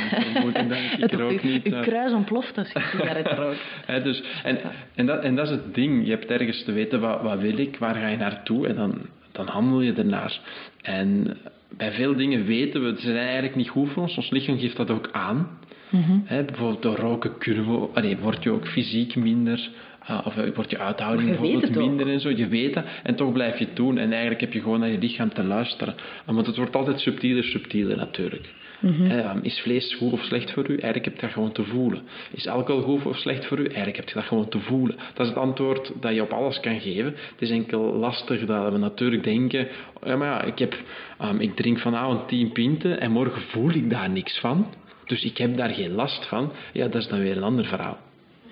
[0.98, 1.64] ik er ook niet.
[1.64, 4.04] Je kruis ontploft als je sigaretten rookt.
[4.04, 4.58] dus, en,
[4.94, 6.04] en, dat, en dat is het ding.
[6.04, 8.66] Je hebt ergens te weten, wat, wat wil ik, waar ga je naartoe?
[8.66, 10.40] En dan, dan handel je ernaar.
[10.82, 11.36] En
[11.76, 14.16] bij veel dingen weten we, ze zijn eigenlijk niet goed voor ons.
[14.16, 15.58] Ons lichaam geeft dat ook aan.
[15.90, 19.70] Mm bijvoorbeeld door roken kunnen we, allee, word je ook fysiek minder
[20.10, 22.30] uh, of wordt je uithouding bijvoorbeeld minder en zo.
[22.30, 23.98] Je weet dat en toch blijf je het doen.
[23.98, 25.94] En eigenlijk heb je gewoon naar je lichaam te luisteren.
[26.28, 28.48] Uh, want het wordt altijd subtieler, subtieler natuurlijk.
[28.80, 30.68] Mm is vlees goed of slecht voor u?
[30.68, 32.02] Eigenlijk heb je dat gewoon te voelen.
[32.30, 33.64] Is alcohol goed of slecht voor u?
[33.64, 34.96] Eigenlijk heb je dat gewoon te voelen.
[34.96, 37.14] Dat is het antwoord dat je op alles kan geven.
[37.30, 39.68] Het is enkel lastig dat we natuurlijk denken:
[40.04, 40.76] ja, maar ja, ik, heb,
[41.22, 44.66] um, ik drink vanavond 10 pinten en morgen voel ik daar niks van.
[45.06, 46.52] Dus ik heb daar geen last van.
[46.72, 47.98] Ja, dat is dan weer een ander verhaal.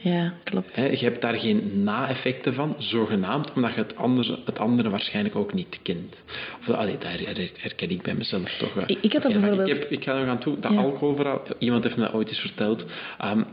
[0.00, 0.74] Ja, klopt.
[0.74, 5.52] je hebt daar geen na-effecten van, zogenaamd, omdat je het andere, het andere waarschijnlijk ook
[5.52, 6.16] niet kent.
[6.60, 7.10] Of, allee, dat
[7.56, 8.84] herken ik bij mezelf toch wel.
[8.86, 9.68] Ik, ik had dat bijvoorbeeld...
[9.68, 10.78] Ik, heb, ik ga nog aan toe, dat ja.
[10.78, 12.84] alcoholverhaal, iemand heeft me dat ooit eens verteld.
[13.24, 13.46] Um,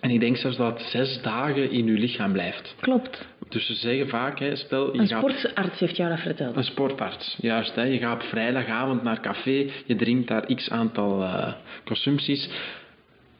[0.00, 2.74] en ik denk zelfs dat het zes dagen in je lichaam blijft.
[2.80, 3.26] Klopt.
[3.48, 4.92] Dus ze zeggen vaak, hè, stel...
[4.92, 6.56] Je een sportarts heeft jou dat verteld.
[6.56, 7.74] Een sportarts, juist.
[7.74, 11.52] Hè, je gaat op vrijdagavond naar café, je drinkt daar x aantal uh,
[11.84, 12.48] consumpties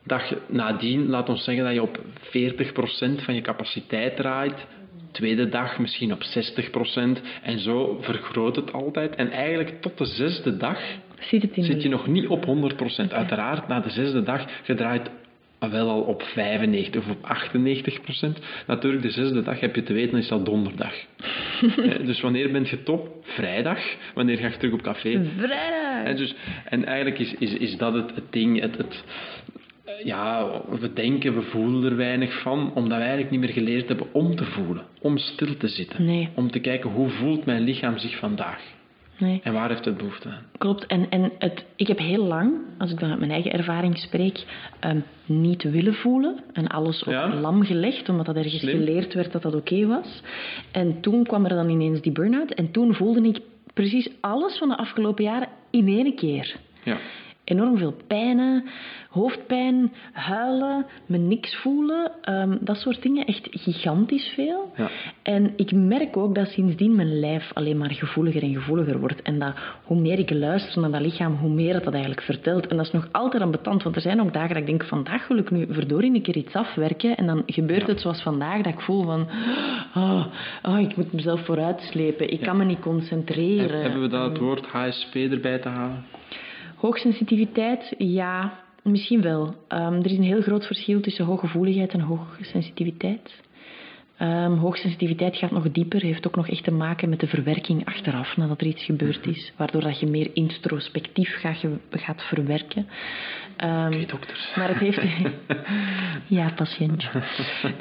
[0.07, 2.01] dag nadien, laat ons zeggen dat je op
[3.19, 4.67] 40% van je capaciteit draait.
[5.13, 9.15] Tweede dag misschien op 60% en zo vergroot het altijd.
[9.15, 10.81] En eigenlijk tot de zesde dag
[11.55, 13.13] zit je nog niet op 100%.
[13.13, 15.11] Uiteraard, na de zesde dag, je draait
[15.59, 17.37] wel al op 95 of op
[18.37, 20.95] 98% Natuurlijk, de zesde dag heb je te weten, is dat donderdag.
[21.77, 23.09] Eh, dus wanneer bent je top?
[23.23, 23.79] Vrijdag.
[24.15, 25.25] Wanneer ga je terug op café?
[25.37, 26.05] Vrijdag.
[26.05, 29.05] En, dus, en eigenlijk is, is, is dat het, het ding, het, het,
[30.05, 34.07] ja, we denken, we voelen er weinig van, omdat we eigenlijk niet meer geleerd hebben
[34.13, 36.29] om te voelen, om stil te zitten, nee.
[36.35, 38.75] om te kijken hoe voelt mijn lichaam zich vandaag.
[39.19, 39.41] Nee.
[39.43, 40.43] En waar heeft het behoefte aan?
[40.59, 40.87] Klopt.
[40.87, 44.45] En, en het, ik heb heel lang, als ik dan uit mijn eigen ervaring spreek,
[44.85, 46.41] um, niet willen voelen.
[46.53, 47.35] En alles op ja.
[47.35, 50.23] lam gelegd, omdat dat ergens geleerd werd dat dat oké was.
[50.73, 52.51] En toen kwam er dan ineens die burn-out.
[52.51, 53.41] En toen voelde ik
[53.75, 56.57] precies alles van de afgelopen jaren in één keer.
[56.83, 56.99] Ja
[57.47, 58.65] enorm veel pijnen,
[59.11, 62.13] hoofdpijn, huilen, me niks voelen.
[62.31, 63.25] Um, dat soort dingen.
[63.27, 64.73] Echt gigantisch veel.
[64.77, 64.91] Ja.
[65.23, 69.23] En ik merk ook dat sindsdien mijn lijf alleen maar gevoeliger en gevoeliger wordt.
[69.23, 69.55] En dat
[69.85, 72.67] hoe meer ik luister naar dat lichaam, hoe meer het dat eigenlijk vertelt.
[72.67, 73.83] En dat is nog altijd ambetant.
[73.83, 76.37] Want er zijn ook dagen dat ik denk, vandaag wil ik nu verdorie een keer
[76.37, 77.17] iets afwerken.
[77.17, 79.29] En dan gebeurt het zoals vandaag, dat ik voel van...
[79.95, 80.27] Oh,
[80.63, 82.31] oh ik moet mezelf vooruitslepen.
[82.31, 83.81] Ik kan me niet concentreren.
[83.81, 86.05] Hebben we dat het woord HSP erbij te halen?
[86.77, 89.47] Hoogsensitiviteit, ja, misschien wel.
[89.47, 93.45] Um, er is een heel groot verschil tussen hooggevoeligheid en hoogsensitiviteit.
[94.21, 98.37] Um, hoogsensitiviteit gaat nog dieper, heeft ook nog echt te maken met de verwerking achteraf
[98.37, 102.89] nadat er iets gebeurd is, waardoor dat je meer introspectief gaat, gaat verwerken.
[103.65, 104.07] Um.
[104.57, 105.03] Maar het heeft...
[106.39, 107.09] ja, patiëntje.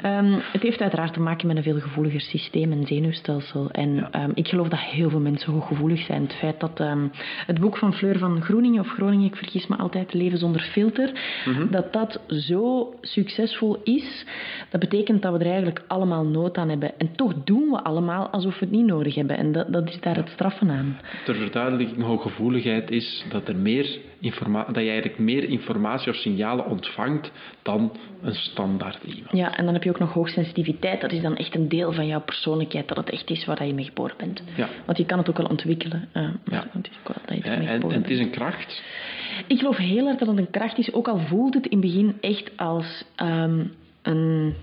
[0.04, 3.70] Um, het heeft uiteraard te maken met een veel gevoeliger systeem en zenuwstelsel.
[3.70, 6.22] En ik geloof dat heel veel mensen hooggevoelig zijn.
[6.22, 6.84] Het feit dat
[7.46, 11.12] het boek van Fleur van Groeningen, of Groningen, ik vergis me altijd, Leven zonder filter,
[11.44, 11.70] mhm.
[11.70, 14.24] dat dat zo succesvol is,
[14.70, 16.98] dat betekent dat we er eigenlijk allemaal nood aan hebben.
[16.98, 19.36] En toch doen we allemaal alsof we het niet nodig hebben.
[19.36, 21.00] En dat, dat is daar het straffen aan.
[21.24, 23.98] Ter verduidelijking, hooggevoeligheid is dat, er meer
[24.66, 29.32] dat je eigenlijk meer informatie of signalen ontvangt dan een standaard iemand.
[29.32, 31.00] Ja, en dan heb je ook nog hoogsensitiviteit.
[31.00, 33.74] Dat is dan echt een deel van jouw persoonlijkheid, dat het echt is waar je
[33.74, 34.42] mee geboren bent.
[34.56, 34.68] Ja.
[34.84, 36.08] Want je kan het ook wel ontwikkelen.
[36.12, 36.64] eh, maar Ja.
[36.72, 38.82] dat je En, en het is een kracht.
[39.46, 41.86] Ik geloof heel erg dat het een kracht is, ook al voelt het in het
[41.86, 43.64] begin echt als ehm,
[44.02, 44.54] een...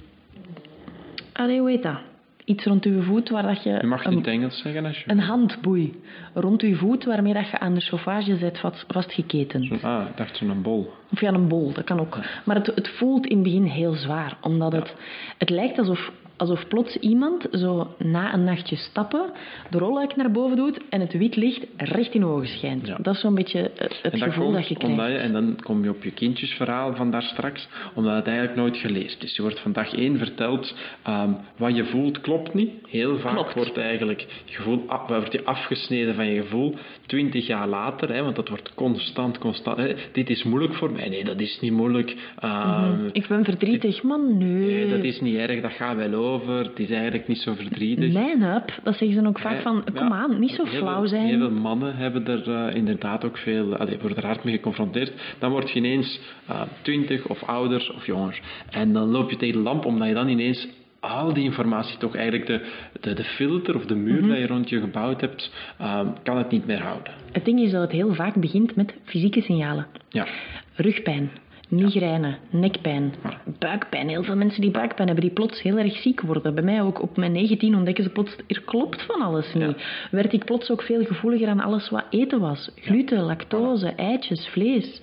[1.34, 1.98] Allee, hoe heet dat?
[2.46, 3.70] Iets rond je voet waar dat je...
[3.70, 5.10] Je mag het in een, zeggen als je...
[5.10, 6.02] een handboei
[6.34, 9.84] rond je voet waarmee dat je aan de chauffage vast, vastgeketend.
[9.84, 10.94] Ah, ik dacht zo'n bol.
[11.12, 12.20] Of ja, een bol, dat kan ook.
[12.46, 14.96] Maar het, het voelt in het begin heel zwaar, omdat het,
[15.38, 16.12] het lijkt alsof,
[16.50, 19.32] alsof plots iemand zo na een nachtje stappen
[19.70, 22.88] de rolluik naar boven doet en het wit licht recht in ogen schijnt.
[22.88, 22.98] Ja.
[23.02, 24.98] Dat is zo'n beetje het, het dat gevoel dat je krijgt.
[25.12, 28.78] je, en dan kom je op je kindjesverhaal van daar straks, omdat het eigenlijk nooit
[28.78, 29.36] gelezen is.
[29.36, 32.72] Je wordt van dag één verteld, ehm, wat je voelt klopt niet.
[32.90, 33.54] Heel vaak Klopt.
[33.54, 36.76] wordt eigenlijk je gevoel, af- wordt je afgesneden van je gevoel.
[37.06, 39.78] Twintig jaar later, hè, want dat wordt constant, constant.
[39.78, 41.10] Hè, dit is moeilijk voor mij.
[41.10, 42.16] Nee, dat is niet moeilijk.
[42.40, 44.48] Ehm, Ik ben verdrietig, man, nee.
[44.48, 46.33] Nee, dat is niet erg, dat gaat wel over.
[46.42, 48.14] Het is eigenlijk niet zo verdrietig.
[48.14, 51.00] Man up, dat zeggen ze dan ook vaak van, kom ja, aan, niet zo flauw
[51.00, 51.26] veel- zijn.
[51.26, 55.12] Heel veel mannen hebben er eh, inderdaad ook veel, allee, worden er hard mee geconfronteerd.
[55.40, 58.40] Dan word je ineens eh, twintig of ouder of jonger.
[58.70, 60.68] En dan loop je tegen de lamp, omdat je dan ineens
[61.00, 62.62] al die informatie, toch eigenlijk de,
[63.02, 64.28] de, de filter of de muur Mhm.
[64.30, 67.14] dat je rond je gebouwd hebt, eh, kan het niet meer houden.
[67.32, 69.88] Het ding is dat het heel vaak begint met fysieke signalen.
[70.10, 70.28] Ja.
[70.76, 71.32] Rugpijn,
[71.70, 73.14] migraine, nekpijn,
[73.60, 74.10] buikpijn.
[74.10, 76.54] Heel veel mensen die buikpijn hebben, die plots heel erg ziek worden.
[76.54, 79.76] Bij mij ook op mijn 19 ontdekken ze plots, er klopt van alles niet.
[80.12, 82.72] Werd ik plots ook veel gevoeliger aan alles wat eten was.
[82.76, 85.02] Gluten, lactose, eitjes, vlees.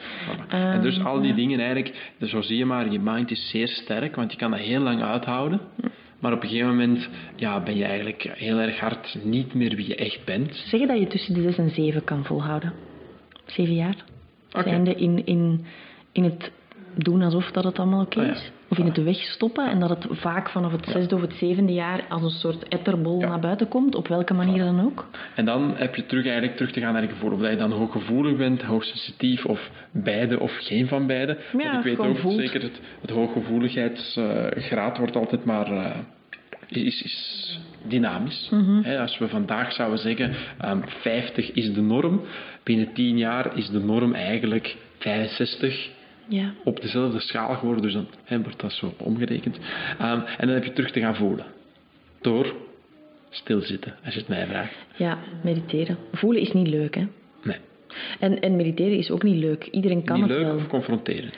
[0.48, 1.36] en dus Ehm, al die ja.
[1.36, 4.50] dingen eigenlijk, dus zo zie je maar, je mind is zeer sterk, want je kan
[4.50, 5.60] dat heel lang uithouden.
[6.18, 9.88] Maar op een gegeven moment ja, ben je eigenlijk heel erg hard niet meer wie
[9.88, 10.54] je echt bent.
[10.54, 12.72] Zeggen dat je tussen de 6 en 7 kan volhouden.
[13.46, 13.96] Zeven jaar.
[14.52, 14.68] Oké.
[14.68, 15.64] Zijnde in, in,
[16.12, 16.50] in het
[16.94, 18.32] doen alsof dat het allemaal oké Ah, ja.
[18.32, 18.50] is.
[18.68, 22.04] Of in het wegstoppen en dat het vaak vanaf het zesde of het zevende jaar
[22.08, 23.28] als een soort etterbol Ja.
[23.28, 25.08] naar buiten komt, op welke manier dan ook.
[25.34, 27.32] En dan heb je terug, eigenlijk terug te gaan naar je gevoel.
[27.32, 31.38] Of dat je dan hooggevoelig bent, hoogsensitief, of beide, of geen van beide.
[31.58, 32.38] Ja, Want ik weet ook voelt.
[32.40, 35.66] zeker, het, het hooggevoeligheidsgraad wordt altijd maar...
[35.72, 35.96] eh,
[36.68, 38.48] is, is dynamisch.
[38.50, 38.96] Mhm.
[39.00, 42.20] Als we vandaag zouden zeggen, ehm 50 is de norm,
[42.62, 45.88] binnen 10 jaar is de norm eigenlijk 65
[46.30, 46.52] Ja.
[46.64, 49.58] op dezelfde schaal geworden, dus dan hè, wordt dat zo omgerekend.
[49.98, 51.44] Ehm, en dan heb je terug te gaan voelen.
[52.20, 52.54] Door
[53.30, 54.74] stilzitten, als je het mij vraagt.
[54.96, 55.96] ja, mediteren.
[56.12, 57.06] Voelen is niet leuk, hè.
[57.42, 57.56] Nee.
[58.20, 59.64] En, en mediteren is ook niet leuk.
[59.64, 60.56] Iedereen kan niet het leuk wel.
[60.56, 61.34] of confronterend.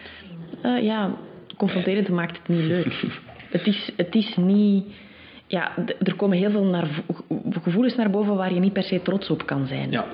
[0.62, 1.16] Eh, ja,
[1.56, 3.04] confronterend maakt het niet leuk.
[3.50, 4.84] het, is, het is niet...
[5.46, 7.24] Ja, er komen heel veel naar, vo-
[7.62, 9.90] gevoelens naar boven waar je niet per se trots op kan zijn.
[9.90, 10.06] Ja,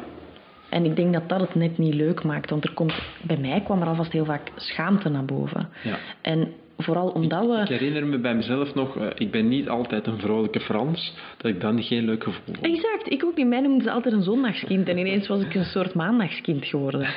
[0.70, 2.50] En ik denk dat dat het net niet leuk maakt.
[2.50, 5.68] Want er komt, bij mij kwam er alvast heel vaak schaamte naar boven.
[5.83, 5.98] Ja.
[6.22, 7.61] En vooral omdat we...
[7.62, 11.50] ik herinner me bij mezelf nog, eh, ik ben niet altijd een vrolijke Frans, dat
[11.50, 12.64] ik dan geen leuk gevoel had.
[12.64, 13.46] Exact, ik ook niet.
[13.46, 14.88] Mij noemden ze altijd een zondagskind.
[14.88, 17.09] En ineens was ik een soort maandagskind geworden.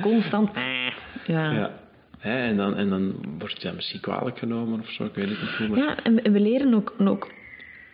[0.00, 0.50] Constant...
[1.26, 1.52] Ja.
[1.52, 1.70] Ja.
[2.20, 5.68] En, dan, en dan word je misschien kwalijk genomen of zo, ik weet het niet
[5.68, 5.76] hoe.
[5.76, 7.30] Ja, en we- we leren ook, ook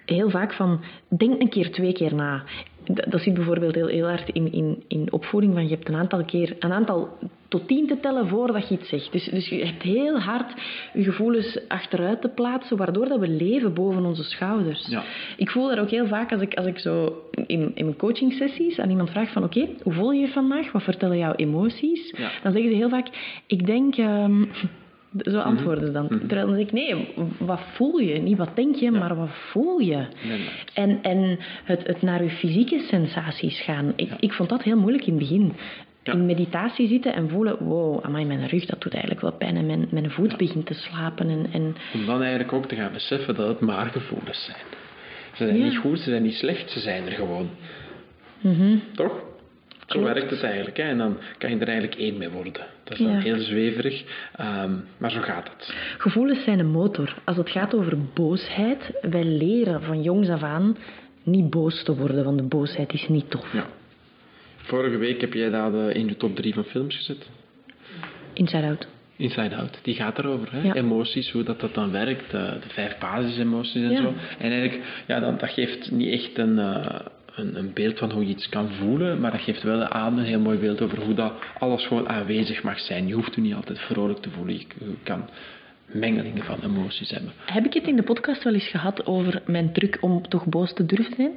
[0.05, 2.43] heel vaak van, denk een keer twee keer na.
[2.85, 5.95] Dat, dat zit bijvoorbeeld heel, heel hard in, in, in opvoeding, van je hebt een
[5.95, 9.13] aantal keer, een aantal tot tien te tellen voordat je iets zegt.
[9.13, 10.53] Dus, dus je hebt heel hard
[10.93, 14.87] je gevoelens achteruit te plaatsen, waardoor dat we leven boven onze schouders.
[14.89, 15.03] Ja.
[15.37, 18.79] Ik voel dat ook heel vaak als ik, als ik zo in, in mijn coachingsessies
[18.79, 20.73] aan iemand vraag van, oké, hoe voel je je vandaag?
[20.73, 22.15] Wat vertellen jouw emoties?
[22.17, 22.31] Ja.
[22.43, 23.09] Dan zeggen ze heel vaak,
[23.47, 23.97] ik denk...
[23.97, 24.43] ehm,
[25.19, 25.39] zo Mhm.
[25.47, 26.09] antwoorden ze dan.
[26.09, 28.19] Terwijl dan zeg ik, nee, wat voel je?
[28.19, 30.07] Niet wat denk je, maar wat voel je?
[30.23, 30.65] Inderdaad.
[30.75, 33.93] En, en het, het naar je fysieke sensaties gaan.
[33.97, 35.53] Ik, ik vond dat heel moeilijk in het begin.
[36.03, 36.13] Ja.
[36.13, 39.57] In meditatie zitten en voelen, wow, amai, mijn rug, dat doet eigenlijk wel pijn.
[39.57, 41.29] En mijn, mijn voet begint te slapen.
[41.29, 44.59] En, en Om dan eigenlijk ook te gaan beseffen dat het maar gevoelens zijn.
[45.33, 45.65] Ze zijn Ja.
[45.65, 47.49] niet goed, ze zijn niet slecht, ze zijn er gewoon.
[48.95, 49.13] Toch?
[49.87, 50.77] Zo werkt het eigenlijk.
[50.77, 50.83] Hè?
[50.83, 52.53] En dan kan je er eigenlijk één mee worden.
[52.85, 53.19] Dat is dan Ja.
[53.21, 54.05] heel zweverig,
[54.37, 55.75] ehm, maar zo gaat het.
[55.99, 57.15] gevoelens zijn een motor.
[57.25, 60.77] Als het gaat over boosheid, wij leren van jongs af aan
[61.23, 63.53] niet boos te worden, want de boosheid is niet tof.
[63.53, 63.67] Ja.
[64.57, 67.29] Vorige week heb jij dat eh, in de top 3 van films gezet.
[68.33, 68.87] Inside out.
[69.17, 70.53] Inside Out, die gaat erover.
[70.53, 70.63] Hè?
[70.63, 70.75] Ja.
[70.75, 74.01] Emoties, hoe dat, dat dan werkt, de, de vijf basisemoties en Ja.
[74.01, 74.15] zo.
[74.39, 77.01] En eigenlijk, ja, dat, dat geeft niet echt een, eh,
[77.37, 80.25] een, een beeld van hoe je iets kan voelen, maar dat geeft wel aan een
[80.25, 83.07] heel mooi beeld over hoe dat alles gewoon aanwezig mag zijn.
[83.07, 84.55] Je hoeft je niet altijd vrolijk te voelen.
[84.55, 85.29] Je, je kan
[85.87, 87.33] mengelingen van emoties hebben.
[87.47, 90.73] Heb ik het in de podcast wel eens gehad over mijn truc om toch boos
[90.75, 91.31] te durven zijn?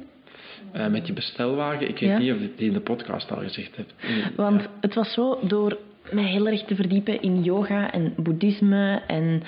[0.76, 2.18] Uh, met die bestelwagen, ik weet Ja.
[2.18, 3.94] niet of je het in de podcast al gezegd hebt.
[4.36, 5.78] Want het was zo, door
[6.12, 9.42] mij heel erg te verdiepen in yoga en boeddhisme en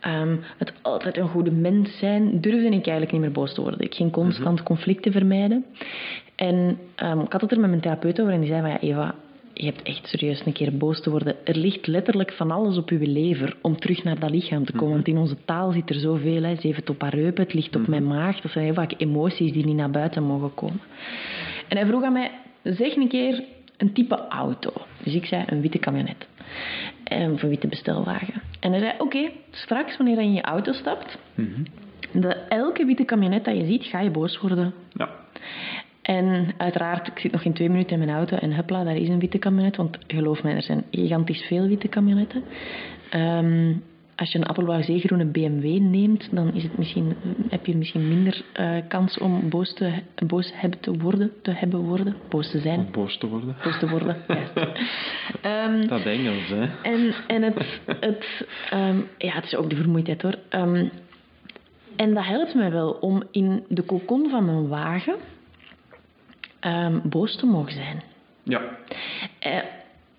[0.00, 3.80] ehm, het altijd een goede mens zijn, durfde ik eigenlijk niet meer boos te worden.
[3.80, 5.64] Ik ging constant conflicten vermijden.
[6.34, 8.80] En ehm, ik had het er met mijn therapeut over en die zei van ja,
[8.80, 9.14] Eva,
[9.54, 11.36] je hebt echt serieus een keer boos te worden.
[11.44, 14.94] Er ligt letterlijk van alles op uw lever om terug naar dat lichaam te komen.
[14.94, 16.42] Want in onze taal zit er zoveel.
[16.42, 16.54] Hè.
[16.54, 18.40] Ze heeft het op haar heupen, het ligt op mijn maag.
[18.40, 20.80] Dat zijn heel vaak emoties die niet naar buiten mogen komen.
[21.68, 22.30] En hij vroeg aan mij,
[22.62, 23.44] zeg een keer
[23.76, 24.72] een type auto.
[25.02, 26.26] Dus ik zei een witte camionet.
[27.04, 28.42] En of een witte bestelwagen.
[28.60, 31.18] En hij zei, oké, straks wanneer je in je auto stapt,
[32.12, 34.74] de, elke witte camionet dat je ziet, ga je boos worden.
[34.92, 35.08] Ja.
[36.02, 39.08] En uiteraard, ik zit nog in twee minuten in mijn auto en hupla, daar is
[39.08, 39.76] een witte camionet.
[39.76, 42.42] Want geloof mij, er zijn gigantisch veel witte camionetten.
[43.10, 43.72] Ehm,
[44.20, 47.16] als je een appelblauw zeegroene BMW neemt, dan is het misschien,
[47.48, 49.92] heb je misschien minder eh, kans om boos, te,
[50.26, 53.56] boos hebben te worden, te hebben worden, boos te zijn, Om boos te worden.
[53.64, 54.16] boos te worden.
[54.28, 54.52] juist.
[55.42, 56.66] Ehm, Dat Engels, hè.
[56.82, 60.34] en, en het, het, ehm, ja, het is ook de vermoeidheid hoor.
[60.48, 60.86] Ehm,
[61.96, 65.14] en dat helpt mij wel om in de kokon van mijn wagen
[67.02, 68.02] boos te mogen zijn.
[68.42, 68.60] Ja.
[69.38, 69.58] Eh,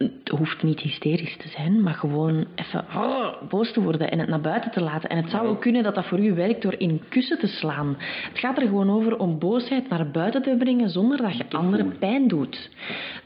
[0.02, 4.30] het hoeft niet hysterisch te zijn, maar gewoon even oh, boos te worden en het
[4.30, 5.10] naar buiten te laten.
[5.10, 7.48] En het zou ook kunnen dat dat voor u werkt door in een kussen te
[7.48, 7.96] slaan.
[8.30, 11.98] Het gaat er gewoon over om boosheid naar buiten te brengen zonder dat je anderen
[11.98, 12.70] pijn doet.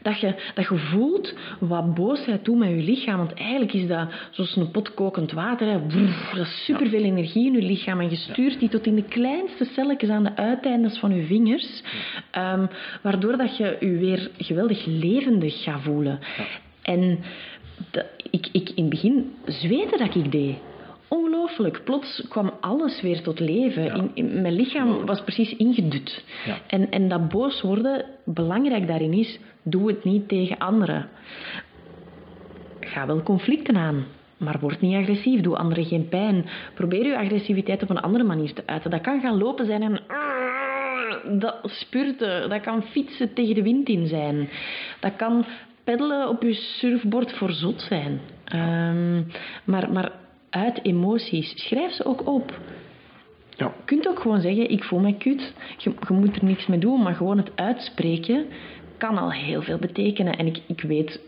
[0.02, 3.16] Dat je, dat je voelt wat boosheid doet met je lichaam.
[3.16, 5.66] Want eigenlijk is dat zoals een pot kokend water.
[5.66, 5.78] Hè.
[5.78, 8.00] Brrr, dat is superveel energie in je lichaam.
[8.00, 11.82] En je stuurt die tot in de kleinste celletjes aan de uiteindes van je vingers.
[12.30, 12.66] Ehm,
[13.02, 16.18] waardoor dat je je weer geweldig levendig gaat voelen.
[16.86, 17.18] En
[17.90, 20.56] de- ik, ik in het begin zweette dat ik deed.
[21.08, 21.84] Ongelooflijk.
[21.84, 23.94] Plots kwam alles weer tot leven.
[23.94, 26.24] In, in- mijn lichaam was precies ingedut.
[26.46, 26.58] Ja.
[26.66, 31.08] En, en dat boos worden, belangrijk daarin is, doe het niet tegen anderen.
[32.80, 34.04] Ga wel conflicten aan,
[34.36, 35.40] maar word niet agressief.
[35.40, 36.46] Doe anderen geen pijn.
[36.74, 38.90] Probeer je agressiviteit op een andere manier te uiten.
[38.90, 40.00] Dat kan gaan lopen zijn en
[41.38, 42.48] dat spurten.
[42.48, 44.48] Dat kan fietsen tegen de wind in zijn.
[45.00, 45.44] Dat kan
[45.86, 48.20] peddelen op je surfboard voor zot zijn.
[48.44, 49.22] Ehm,
[49.64, 50.12] maar, maar
[50.50, 51.52] uit emoties.
[51.66, 52.60] Schrijf ze ook op.
[53.56, 53.66] Ja.
[53.66, 55.54] Je kunt ook gewoon zeggen, ik voel me kut.
[55.78, 58.46] Je, je moet er niks mee doen, maar gewoon het uitspreken
[58.98, 60.36] kan al heel veel betekenen.
[60.36, 61.20] En ik, ik weet,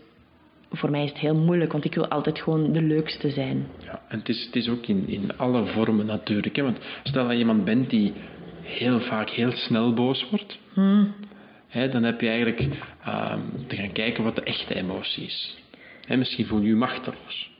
[0.71, 3.67] voor mij is het heel moeilijk, want ik wil altijd gewoon de leukste zijn.
[3.83, 6.55] Ja, en het is, het is ook in, in alle vormen natuurlijk.
[6.55, 6.63] Hè?
[6.63, 8.13] Want stel dat je iemand bent die
[8.61, 10.59] heel vaak heel snel boos wordt,
[11.69, 12.67] hè, dan heb je eigenlijk
[13.05, 15.57] ehm, te gaan kijken wat de echte emotie is.
[16.05, 17.51] Hè, misschien voel je je machteloos.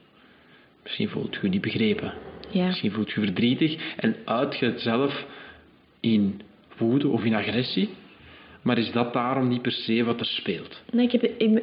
[0.84, 2.14] Misschien voelt je je niet begrepen.
[2.50, 2.66] Ja.
[2.66, 5.26] Misschien voelt je verdrietig en uit je het zelf
[6.00, 6.42] in
[6.78, 7.90] woede of in agressie.
[8.62, 10.82] Maar is dat daarom niet per se wat er speelt?
[10.92, 11.62] Nee, ik heb, in,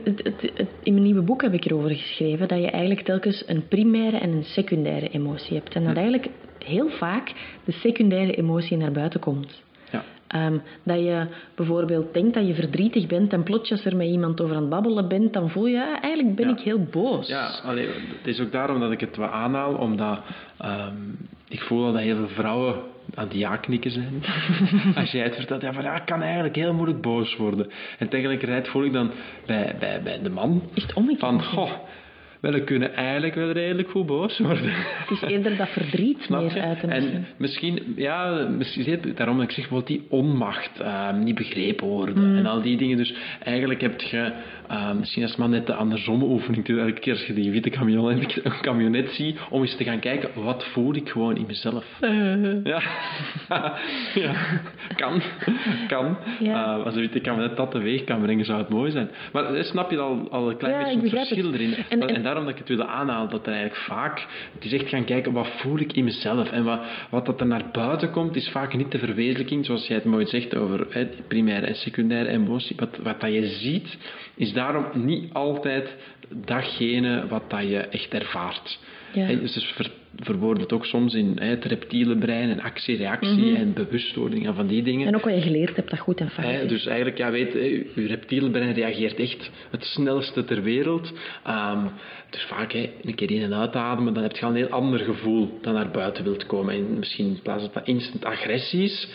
[0.83, 4.31] in mijn nieuwe boek heb ik erover geschreven dat je eigenlijk telkens een primaire en
[4.31, 5.75] een secundaire emotie hebt.
[5.75, 6.29] En dat eigenlijk
[6.65, 7.33] heel vaak
[7.65, 9.63] de secundaire emotie naar buiten komt.
[10.27, 14.41] Ehm, dat je bijvoorbeeld denkt dat je verdrietig bent en plots als er met iemand
[14.41, 16.53] over aan het babbelen bent, dan voel je, ah, eigenlijk ben Ja.
[16.53, 17.29] ik heel boos.
[17.29, 17.87] Ja, allee,
[18.19, 20.19] het is ook daarom dat ik het wel aanhaal, omdat
[20.59, 20.95] ehm,
[21.49, 22.75] ik voel dat heel veel vrouwen
[23.15, 24.23] aan het ja-knikken zijn.
[24.97, 27.71] Als jij het vertelt, ja, van, ja, ik kan eigenlijk heel moeilijk boos worden.
[27.99, 29.11] En tegelijkertijd voel ik dan
[29.47, 31.21] bij, bij, bij de man Echt omgekeerd.
[31.21, 31.71] van, goh,
[32.53, 34.71] we kunnen eigenlijk wel redelijk goed boos worden.
[34.73, 36.61] Het is eerder dat verdriet Snap meer je?
[36.61, 41.35] uit te En misschien, ja, misschien daarom dat ik zeg bijvoorbeeld die onmacht, ehm, niet
[41.35, 42.37] begrepen worden Hmm.
[42.37, 42.97] en al die dingen.
[42.97, 44.33] Dus eigenlijk heb je
[44.69, 46.69] ehm, misschien als man net de andersomme oefening.
[46.69, 50.31] Elke keer als je die witte camionet, een camionet ziet, om eens te gaan kijken,
[50.35, 51.85] wat voel ik gewoon in mezelf?
[52.65, 52.81] Ja,
[54.15, 54.33] ja.
[54.97, 55.21] kan,
[55.89, 56.17] kan.
[56.41, 56.77] Ja.
[56.79, 59.09] Eh, als een witte camionet dat teweeg kan brengen, zou het mooi zijn.
[59.33, 61.75] Maar eh, snap je al, al een klein Ja, beetje het verschil erin.
[61.89, 64.73] En- En, en- daarom dat ik het wilde aanhalen, dat er eigenlijk vaak, het is
[64.73, 66.51] echt gaan kijken, wat voel ik in mezelf?
[66.51, 69.97] En wat, wat dat er naar buiten komt, is vaak niet de verwezenlijking, zoals jij
[69.97, 72.77] het mooi zegt over hè, primaire en secundaire emotie.
[72.79, 73.99] Wat, wat dat je ziet,
[74.35, 75.97] is daarom niet altijd
[76.29, 78.79] datgene wat dat je echt ervaart.
[79.13, 79.27] Ja.
[79.27, 84.47] Dus het ver, verwoordt het ook soms in het reptiele brein en actie-reactie en bewustwording
[84.47, 85.07] en van die dingen.
[85.07, 87.55] En ook wat je geleerd hebt, dat goed en fout dus eigenlijk, ja, weet,
[87.95, 91.13] uw reptiele brein reageert echt het snelste ter wereld.
[91.45, 91.87] Ehm,
[92.31, 94.99] dus vaak hè, een keer in en uitademen, dan heb je al een heel ander
[94.99, 96.75] gevoel dat naar buiten wilt komen.
[96.75, 99.09] En misschien in plaats van dat instant agressie is,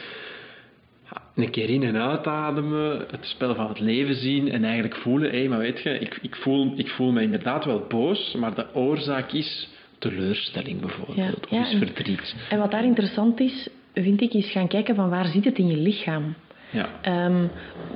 [1.12, 5.32] ja, een keer in en uitademen, het spel van het leven zien en eigenlijk voelen,
[5.32, 8.74] hé, maar weet je, ik, ik, voel, ik voel me inderdaad wel boos, maar de
[8.74, 9.70] oorzaak is
[10.02, 11.18] teleurstelling bijvoorbeeld,
[11.50, 12.36] Ja, of is verdriet.
[12.50, 15.68] En wat daar interessant is, vind ik, is gaan kijken van waar zit het in
[15.68, 16.36] je lichaam.
[16.72, 16.90] Ja.
[17.02, 17.46] Ehm,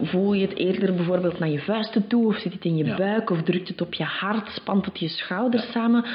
[0.03, 2.95] voel je het eerder bijvoorbeeld naar je vuisten toe, of zit het in je Ja.
[2.95, 6.05] buik, of drukt het op je hart, spant het je schouders samen?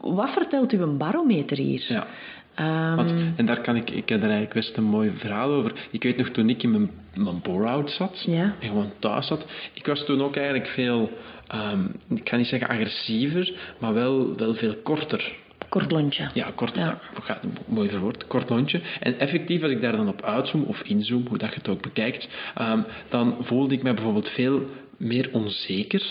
[0.00, 1.84] Wat vertelt u een barometer hier?
[1.88, 2.06] ja.
[2.54, 5.72] Ehm, Want, en daar kan ik, ik heb er eigenlijk best een mooi verhaal over.
[5.90, 8.54] Ik weet nog toen ik in mijn, mijn bore-out zat, Ja.
[8.60, 11.10] en gewoon thuis zat, ik was toen ook eigenlijk veel,
[11.50, 15.32] ehm, ik ga niet zeggen agressiever, maar wel, wel veel korter.
[15.68, 16.30] kort lontje.
[16.34, 17.00] Ja, kort, Ja.
[17.26, 17.40] ja.
[17.66, 18.80] mooi verwoord, kort lontje.
[19.00, 21.82] En effectief, als ik daar dan op uitzoom, of inzoom, hoe dat je het ook
[21.82, 26.02] bekijkt, ehm, dan voelde ik me bijvoorbeeld veel meer onzeker.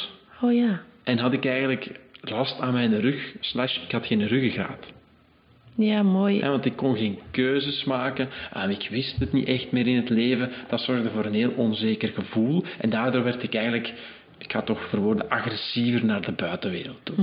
[0.42, 0.82] Oh ja.
[1.04, 4.86] En had ik eigenlijk last aan mijn rug, slash ik had geen ruggengraat.
[5.76, 6.38] Ja, mooi.
[6.38, 8.30] Ja, want ik kon geen keuzes maken.
[8.54, 10.52] Ehm, ik wist het niet echt meer in het leven.
[10.70, 12.64] Dat zorgde voor een heel onzeker gevoel.
[12.80, 13.94] En daardoor werd ik eigenlijk,
[14.40, 17.16] ik ga toch verwoorden, agressiever naar de buitenwereld toe.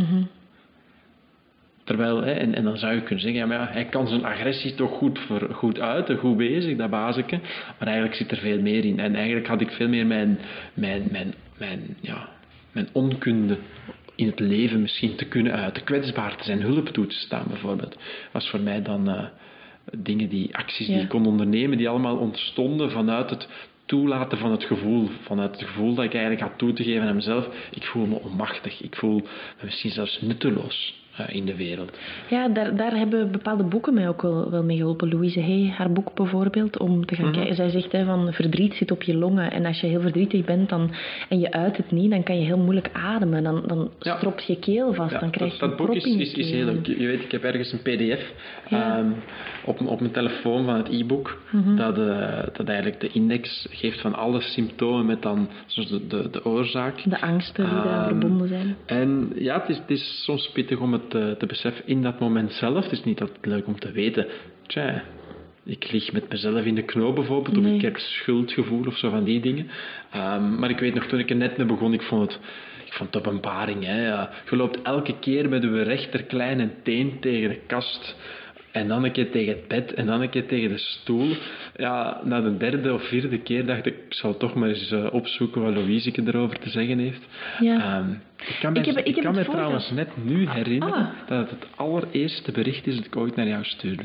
[1.87, 4.25] Terwijl, hè, en, en dan zou je kunnen zeggen, ja, maar ja, hij kan zijn
[4.25, 7.41] agressie toch goed, voor, goed uiten, goed bezig, dat bazeke.
[7.79, 9.01] Maar eigenlijk zit er veel meer in.
[9.01, 10.39] En eigenlijk had ik veel meer mijn,
[10.75, 12.29] mijn, mijn, mijn, ja,
[12.73, 13.59] mijn onkunde
[14.15, 15.85] in het leven misschien te kunnen uiten.
[15.85, 17.99] Kwetsbaar te zijn, hulp toe te staan bijvoorbeeld.
[18.33, 19.25] Was voor mij dan eh,
[19.99, 23.49] dingen die, acties die ik kon ondernemen, die allemaal ontstonden vanuit het
[23.87, 25.09] toelaten van het gevoel.
[25.23, 27.49] Vanuit het gevoel dat ik eigenlijk had toe te geven aan mezelf.
[27.71, 28.83] Ik voel me onmachtig.
[28.83, 31.99] Ik voel me misschien zelfs nutteloos in de wereld.
[32.29, 35.09] Ja, daar, daar hebben bepaalde boeken mij ook wel, wel mee geholpen.
[35.09, 37.55] Louise Hay, haar boek bijvoorbeeld, om te gaan kijken.
[37.55, 39.51] Zij zegt hè, van verdriet zit op je longen.
[39.53, 40.91] En als je heel verdrietig bent dan,
[41.29, 43.43] en je uit het niet, dan kan je heel moeilijk ademen.
[43.43, 44.17] Dan, dan Ja.
[44.17, 45.13] strop je keel vast.
[45.13, 46.87] Ja, dan krijg dat, je dat boek is, is, is heel leuk.
[46.87, 48.33] Je weet, ik heb ergens een pdf
[48.69, 48.97] Ja.
[48.99, 49.07] ehm,
[49.65, 51.77] op, op mijn telefoon van het e-book Mhm.
[51.77, 56.29] dat, eh, dat eigenlijk de index geeft van alle symptomen met dan zoals de, de,
[56.31, 57.03] de oorzaak.
[57.05, 58.77] De angsten die daar Ehm, verbonden zijn.
[58.87, 62.21] En ja, het is, het is soms pittig om het te, te beseffen in dat
[62.21, 62.83] moment zelf.
[62.83, 64.27] Het is niet altijd leuk om te weten.
[64.67, 65.03] Tja,
[65.65, 67.71] ik lig met mezelf in de knoop bijvoorbeeld, Nee.
[67.71, 69.69] of ik heb schuldgevoel of zo van die dingen.
[70.11, 72.41] Ehm, maar ik weet nog, toen ik er net mee begon, ik vond het,
[72.85, 73.85] ik vond het openbaring.
[73.85, 74.09] Hè.
[74.51, 78.17] Je loopt elke keer met rechter kleine teen tegen de kast.
[78.77, 81.29] En dan een keer tegen het bed en dan een keer tegen de stoel.
[81.77, 85.07] Ja, na de derde of vierde keer dacht ik, ik zal toch maar eens eh,
[85.13, 87.27] opzoeken wat Louise erover te zeggen heeft.
[87.61, 87.99] Ja.
[87.99, 91.29] Ehm, ik kan me, Ik heb- ik kan me trouwens net nu herinneren Ah.
[91.29, 94.03] dat het het allereerste bericht is dat ik ooit naar jou stuurde.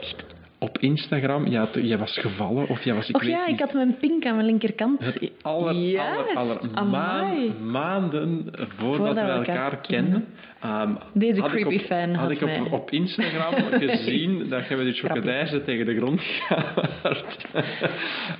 [0.00, 0.24] Echt?
[0.66, 3.08] Op Instagram, ja, jij was gevallen of jij was...
[3.08, 5.00] Ik Och weet ja, niet, ik had mijn pink aan mijn linkerkant.
[5.04, 7.52] het aller, Yes, aller, aller amai.
[7.60, 10.24] maan- maanden voordat, Voordat we elkaar, elkaar kenden.
[10.60, 13.54] ehm, Deze had ik creepy op, fan had had ik op, op Instagram
[13.88, 17.36] gezien dat je met je chocodijzen tegen de grond gaat.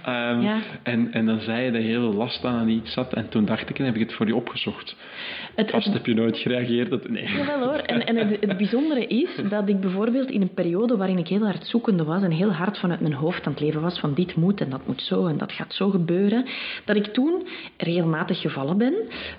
[0.04, 0.58] Ehm, Ja.
[0.82, 3.12] en, en dan zei je dat je heel last aan iets had.
[3.14, 4.96] En toen dacht ik, en heb ik het voor je opgezocht.
[5.54, 6.90] Het, Vast heb je nooit gereageerd.
[6.90, 7.26] Dat, nee.
[7.28, 7.78] Jawel hoor.
[7.78, 11.44] En, en het, het bijzondere is dat ik bijvoorbeeld in een periode waarin ik heel
[11.44, 14.36] hard zoekende was en heel hard vanuit mijn hoofd aan het leven was van dit
[14.36, 16.46] moet en dat moet zo en dat gaat zo gebeuren,
[16.84, 17.46] dat ik toen
[17.76, 18.94] regelmatig gevallen ben,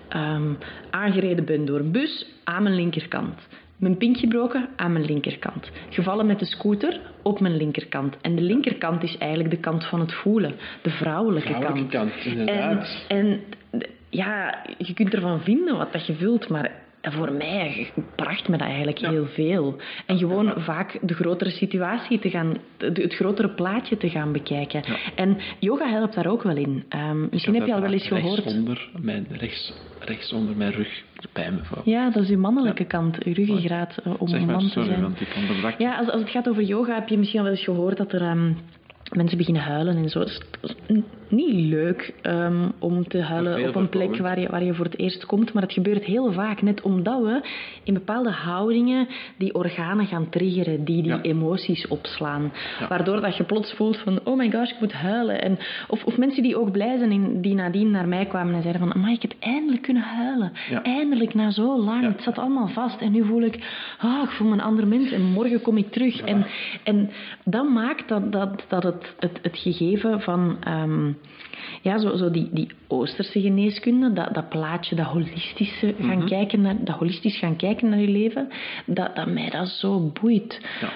[0.10, 0.54] ehm,
[0.90, 3.48] aangereden ben door een bus aan mijn linkerkant.
[3.78, 5.72] Mijn pink gebroken aan mijn linkerkant.
[5.90, 8.18] Gevallen met de scooter op mijn linkerkant.
[8.22, 10.56] En de linkerkant is eigenlijk de kant van het voelen.
[10.82, 13.06] De vrouwelijke, Vrouwelijke kant, inderdaad.
[13.08, 13.40] En,
[14.10, 16.72] ja, je kunt ervan vinden wat dat je vult, maar
[17.12, 19.10] voor mij bracht me dat eigenlijk Ja.
[19.10, 19.76] heel veel.
[20.06, 24.84] En gewoon vaak de grotere situatie te gaan, het grotere plaatje te gaan bekijken.
[25.16, 26.84] En yoga helpt daar ook wel in.
[26.90, 28.36] Ehm, misschien heb je al wel eens gehoord.
[28.36, 31.04] Rechtsonder mijn, rechts, rechtsonder mijn rug,
[31.34, 31.60] bij me.
[31.84, 34.88] Ja, dat is uw mannelijke kant, uw ruggengraat, eh, om zeg maar, man te sorry,
[34.90, 35.02] zijn.
[35.02, 35.76] want ik.
[35.78, 38.12] Ja, als, als het gaat over yoga, heb je misschien al wel eens gehoord dat
[38.14, 38.52] er ehm,
[39.16, 40.20] mensen beginnen huilen en zo.
[40.22, 40.42] Is,
[40.94, 44.86] n- niet leuk ehm, om te huilen op een plek waar je, waar je voor
[44.86, 47.42] het eerst komt, maar het gebeurt heel vaak net omdat we
[47.84, 49.08] in bepaalde houdingen
[49.38, 51.22] die organen gaan triggeren, die die Ja.
[51.22, 52.52] emoties opslaan.
[52.80, 52.88] Ja.
[52.88, 55.42] Waardoor dat je plots voelt van, oh my gosh, ik moet huilen.
[55.42, 55.58] En,
[55.88, 59.02] of, of mensen die ook blij zijn, die nadien naar mij kwamen en zeiden van,
[59.02, 60.52] maar ik heb eindelijk kunnen huilen.
[60.70, 60.84] Ja.
[60.84, 62.04] Eindelijk, na zo lang.
[62.04, 63.02] Het zat allemaal vast.
[63.02, 63.56] En nu voel ik,
[64.00, 65.12] ah, ik voel me een ander mens.
[65.12, 66.22] En morgen kom ik terug.
[66.22, 66.46] En,
[66.84, 67.10] en
[67.44, 70.58] dat maakt dat, dat, dat het, het, het gegeven van...
[70.64, 71.12] ehm,
[71.82, 76.28] ja, zo, zo die, die Oosterse geneeskunde, dat, dat plaatje, dat holistische gaan Mhm.
[76.28, 78.48] kijken naar, dat holistisch gaan kijken naar je leven,
[78.86, 80.62] dat, dat mij dat zo boeit.
[80.82, 80.90] Ja.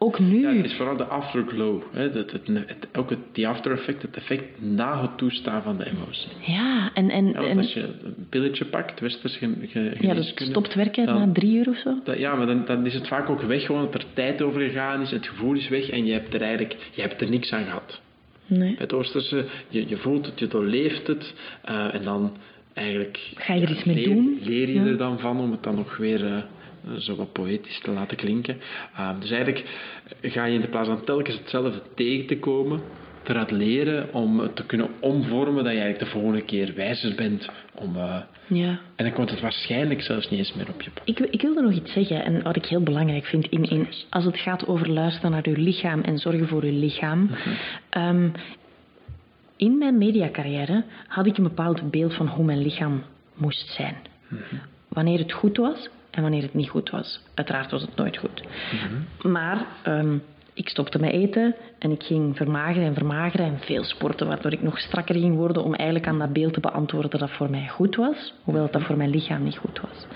[0.00, 0.40] Ook nu.
[0.40, 1.82] Ja, het is vooral de afterglow.
[1.92, 2.02] Hè?
[2.02, 5.86] Het, het, het, ook het die after effect, het effect na het toestaan van de
[5.86, 6.28] emotie.
[6.40, 9.98] Ja, en, en, Ja, en als je een pilletje pakt, westers ge, ge, ja, dat
[9.98, 11.94] geneeskunde, stopt werken dan- na drie uur of zo.
[12.04, 14.60] dat- ja, maar dan, dan is het vaak ook weg, gewoon dat er tijd over
[14.60, 17.52] gegaan is, het gevoel is weg en je hebt er eigenlijk je hebt er niks
[17.52, 18.00] aan gehad.
[18.48, 18.74] Nee.
[18.78, 21.34] Het Oosterse, je, je voelt het, je doorleeft het
[21.64, 22.36] eh, en dan
[22.74, 23.32] eigenlijk...
[23.36, 24.38] Ga je er iets mee leer, doen?
[24.42, 24.86] Leer je Ja.
[24.86, 26.42] er dan van om het dan nog weer eh,
[26.98, 28.56] zo wat poëtisch te laten klinken.
[28.98, 29.64] Uh, dus eigenlijk
[30.22, 32.80] ga je in de plaats van telkens hetzelfde tegen te komen,
[33.28, 37.48] eruit leren om te kunnen omvormen dat je eigenlijk de volgende keer wijzer bent.
[37.74, 38.16] Om, uh,
[38.46, 38.78] ja.
[38.96, 41.02] En dan komt het waarschijnlijk zelfs niet eens meer op je pad.
[41.04, 44.24] Ik, ik wilde nog iets zeggen, en wat ik heel belangrijk vind, in, in, als
[44.24, 47.22] het gaat over luisteren naar uw lichaam en zorgen voor uw lichaam.
[47.22, 48.06] Mhm.
[48.06, 48.32] um,
[49.56, 53.02] in mijn mediacarrière had ik een bepaald beeld van hoe mijn lichaam
[53.34, 53.96] moest zijn.
[54.28, 54.42] Mhm.
[54.88, 57.20] Wanneer het goed was en wanneer het niet goed was.
[57.34, 58.42] Uiteraard was het nooit goed.
[58.72, 59.32] Mhm.
[59.32, 60.22] Maar um,
[60.58, 64.62] ik stopte met eten en ik ging vermageren en vermageren en veel sporten, waardoor ik
[64.62, 67.96] nog strakker ging worden om eigenlijk aan dat beeld te beantwoorden dat voor mij goed
[67.96, 70.06] was, hoewel dat voor mijn lichaam niet goed was.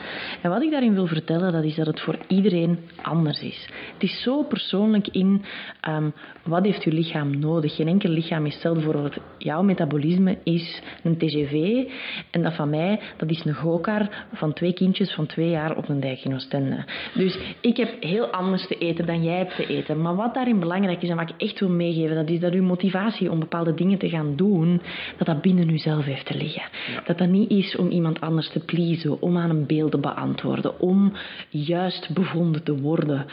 [0.43, 3.69] En wat ik daarin wil vertellen, dat is dat het voor iedereen anders is.
[3.93, 5.45] Het is zo persoonlijk in
[5.89, 6.13] um,
[6.45, 7.75] wat heeft uw lichaam nodig.
[7.75, 11.85] Geen enkel lichaam is hetzelfde voor het, jouw metabolisme is een TGV
[12.31, 15.89] en dat van mij, dat is een gokar van twee kindjes van twee jaar op
[15.89, 16.85] een dijk in Oostende.
[17.15, 20.01] Dus ik heb heel anders te eten dan jij hebt te eten.
[20.01, 22.63] Maar wat daarin belangrijk is en wat ik echt wil meegeven, dat is dat uw
[22.63, 24.81] motivatie om bepaalde dingen te gaan doen,
[25.17, 26.63] dat dat binnen uzelf heeft te liggen.
[26.95, 27.03] Ja.
[27.05, 30.81] Dat dat niet is om iemand anders te pleasen, om aan een beeld te beantwoorden,
[30.81, 31.13] om
[31.49, 33.27] juist bevonden te worden.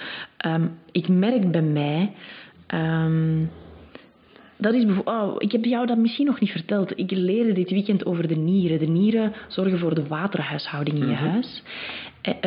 [0.46, 2.12] Um, ik merk bij mij.
[2.74, 3.50] Um,
[4.58, 7.00] dat is oh, ik heb jou dat misschien nog niet verteld.
[7.00, 8.80] Ik leerde dit weekend over de nieren.
[8.80, 11.28] De nieren zorgen voor de waterhuishouding in je Mhm.
[11.30, 11.64] huis,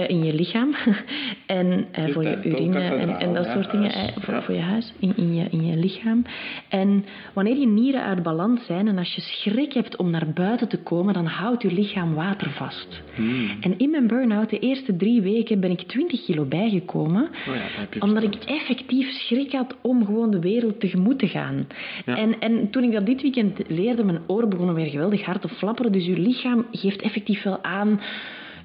[0.06, 0.74] in je lichaam
[1.46, 4.42] en eh, voor je urine en, en dat soort dingen eh, voor, Ja.
[4.42, 6.24] voor je huis, in, in, je, in je lichaam.
[6.68, 10.68] En wanneer je nieren uit balans zijn en als je schrik hebt om naar buiten
[10.68, 13.02] te komen, dan houdt je lichaam water vast.
[13.14, 13.50] Hmm.
[13.60, 17.22] En in mijn burn-out, de eerste drie weken, ben ik 20 kilo bijgekomen.
[17.22, 21.66] Oh ja, je omdat ik effectief schrik had om gewoon de wereld tegemoet te gaan.
[22.04, 25.48] En, en toen ik dat dit weekend leerde, mijn oren begonnen weer geweldig hard te
[25.48, 25.92] flapperen.
[25.92, 28.00] Dus uw lichaam geeft effectief wel aan,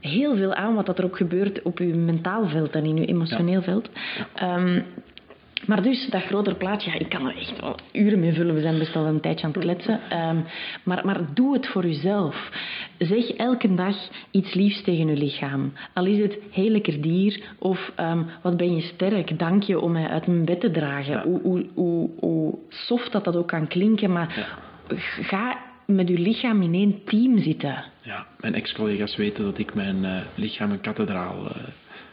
[0.02, 3.06] heel veel aan wat dat er ook gebeurt op uw mentaal veld en in uw
[3.06, 3.90] emotioneel veld.
[4.34, 4.82] Ehm,
[5.66, 8.56] maar dus, dat grotere plaatje, ja, ik kan er echt wel uren mee vullen.
[8.56, 10.00] We zijn best al een tijdje aan het kletsen.
[10.10, 10.38] Ehm,
[10.84, 12.50] maar, maar doe het voor uzelf.
[12.98, 13.96] Zeg elke dag
[14.32, 15.74] iets liefs tegen uw lichaam.
[15.94, 19.92] Al is het heel lekker dier of ehm, wat ben je sterk, dank je om
[19.92, 21.14] mij uit mijn bed te dragen.
[21.14, 21.24] Ja.
[21.24, 24.58] Hoe, hoe, hoe, hoe soft dat dat ook kan klinken, maar
[25.22, 25.58] ga
[25.88, 27.84] met uw lichaam in één team zitten.
[28.02, 31.56] Ja, mijn ex-collega's weten dat ik mijn eh, lichaam een kathedraal eh,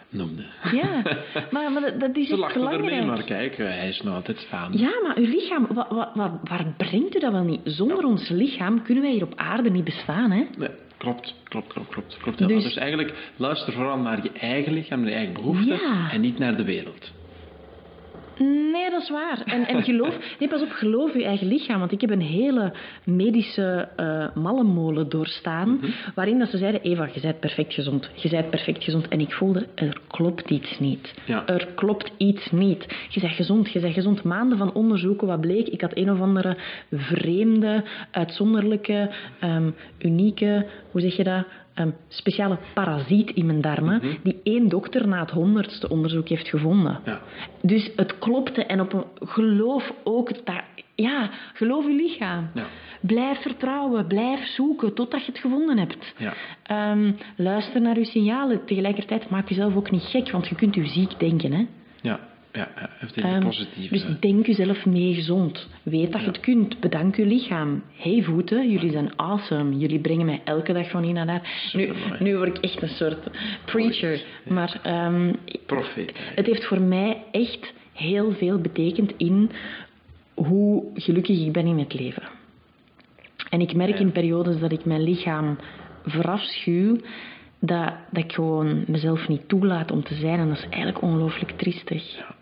[0.09, 0.43] noemde.
[0.72, 1.03] Ja,
[1.53, 4.39] maar, maar dat, dat is Ze lachten ermee, maar kijk, eh, hij is nog altijd
[4.39, 4.72] staan.
[4.79, 7.61] Ja, maar uw lichaam, wa- wa- wa- waar brengt u dat wel niet?
[7.64, 10.45] Zonder ons lichaam kunnen wij hier op aarde niet bestaan, hè?
[10.59, 12.16] Nee, klopt, klopt, klopt, klopt.
[12.22, 12.39] klopt.
[12.49, 12.77] Dus- Dus...
[12.77, 16.11] eigenlijk luister vooral naar je eigen lichaam, naar je eigen behoeften Ja.
[16.11, 17.12] en niet naar de wereld.
[18.39, 19.43] Nee, dat is waar.
[19.45, 21.78] En, en geloof, nee, pas op, geloof uw eigen lichaam.
[21.78, 22.72] Want ik heb een hele
[23.05, 25.68] medische uh, mallenmolen doorstaan.
[25.68, 25.91] Mhm.
[26.14, 28.11] Waarin dat ze zeiden: Eva, je bent perfect gezond.
[28.14, 29.09] Je bent perfect gezond.
[29.09, 31.14] En ik voelde: er klopt iets niet.
[31.26, 31.47] Ja.
[31.47, 32.87] Er klopt iets niet.
[33.09, 34.22] Je bent gezond, je bent gezond.
[34.22, 35.68] Maanden van onderzoeken, wat bleek?
[35.68, 36.57] Ik had een of andere
[36.91, 39.11] vreemde, uitzonderlijke,
[39.45, 41.45] um, unieke, hoe zeg je dat?
[41.79, 44.16] Um, speciale parasiet in mijn darmen, Mhm.
[44.22, 47.01] die één dokter na het honderdste onderzoek heeft gevonden.
[47.05, 47.20] Ja.
[47.62, 50.62] Dus het klopte en op een geloof ook dat,
[50.95, 52.51] ja, geloof je lichaam.
[52.55, 52.64] Ja.
[53.01, 56.14] Blijf vertrouwen, blijf zoeken totdat je het gevonden hebt.
[56.16, 56.33] Ja.
[56.93, 58.64] Um, luister naar je signalen.
[58.64, 61.53] Tegelijkertijd maak jezelf ook niet gek, want je kunt je ziek denken.
[61.53, 61.66] Hè?
[62.01, 62.20] Ja,
[62.55, 63.91] ja, heeft een Um, positief.
[63.91, 65.69] dus denk jezelf mee gezond.
[65.83, 66.81] Weet dat je het kunt.
[66.81, 67.83] Bedank je lichaam.
[67.97, 69.77] Hey voeten, jullie zijn awesome.
[69.79, 71.71] Jullie brengen mij elke dag van hier naar daar.
[71.73, 73.19] Nu, nu word ik echt een soort
[73.65, 74.23] preacher.
[74.49, 75.37] Maar um,
[75.67, 76.13] Profeet.
[76.35, 79.51] het heeft voor mij echt heel veel betekend in
[80.35, 82.23] hoe gelukkig ik ben in het leven.
[83.51, 83.99] En ik merk Ja.
[83.99, 85.59] in periodes dat ik mijn lichaam
[86.05, 86.97] verafschuw,
[87.61, 90.39] dat, dat ik gewoon mezelf niet toelaat om te zijn.
[90.39, 92.17] En dat is eigenlijk ongelooflijk triestig.
[92.17, 92.35] Ja,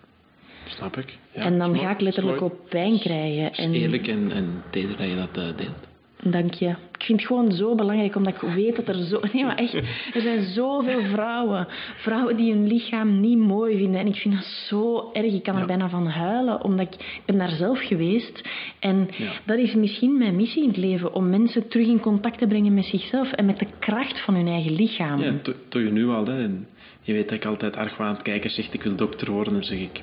[0.72, 1.18] snap ik.
[1.34, 3.44] Ja, en dan ga ik letterlijk op pijn krijgen.
[3.44, 5.90] Het is En eerlijk en, en teder dat je dat eh, deelt.
[6.24, 6.68] Dank je.
[6.68, 9.20] Ik vind het gewoon zo belangrijk, omdat ik weet dat er zo...
[9.32, 9.74] Nee, maar echt,
[10.14, 11.66] er zijn zoveel vrouwen.
[11.96, 14.00] Vrouwen die hun lichaam niet mooi vinden.
[14.00, 15.32] En ik vind dat zo erg.
[15.32, 15.66] Ik kan er Ja.
[15.66, 18.48] bijna van huilen, omdat ik, ik ben daar zelf geweest.
[18.78, 19.32] En Ja.
[19.46, 22.74] dat is misschien mijn missie in het leven, om mensen terug in contact te brengen
[22.74, 25.20] met zichzelf en met de kracht van hun eigen lichaam.
[25.22, 25.32] Ja,
[25.68, 26.26] doe je nu al.
[26.26, 26.42] Hè.
[26.42, 26.66] En
[27.00, 29.52] je weet dat ik altijd arg aan het kijken zeg ik wil dokter worden.
[29.52, 30.02] Dan zeg ik,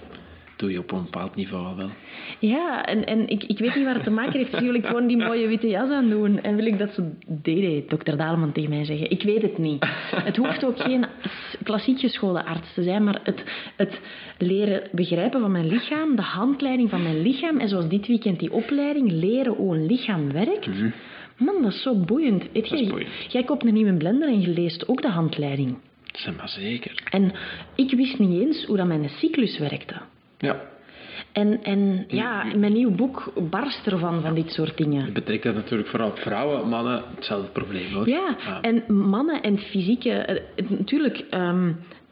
[0.59, 1.89] doe je op een bepaald niveau al wel.
[2.39, 4.59] Ja, en, en ik, ik weet niet waar het te maken heeft.
[4.59, 6.41] Wil ik gewoon die mooie witte jas aan doen.
[6.41, 9.09] En wil ik dat ze deed, dokter Daleman tegen mij zeggen.
[9.09, 9.85] Ik weet het niet.
[10.15, 11.05] Het hoeft ook geen
[11.63, 13.43] klassieke scholenarts te zijn, maar het,
[13.75, 13.99] het
[14.37, 17.59] leren begrijpen van mijn lichaam, de handleiding van mijn lichaam.
[17.59, 20.67] En zoals dit weekend die opleiding, leren hoe een lichaam werkt.
[21.37, 22.51] Man, dat is zo boeiend.
[22.51, 23.09] Weet Dat boeiend.
[23.27, 25.77] Jij koopt een nieuwe blender en je leest ook de handleiding.
[26.11, 27.03] Zeg maar zeker.
[27.09, 27.31] En
[27.75, 29.95] ik wist niet eens hoe dat mijn cyclus werkte.
[30.39, 30.61] Ja.
[31.31, 35.05] En, en ja, in mijn nieuw boek barst ervan, van dit soort dingen.
[35.05, 38.09] Je betrekt dat natuurlijk vooral op vrouwen, mannen, hetzelfde probleem hoor.
[38.09, 40.11] Ja, en mannen en fysieke...
[40.11, 41.71] eh, Natuurlijk, ehm,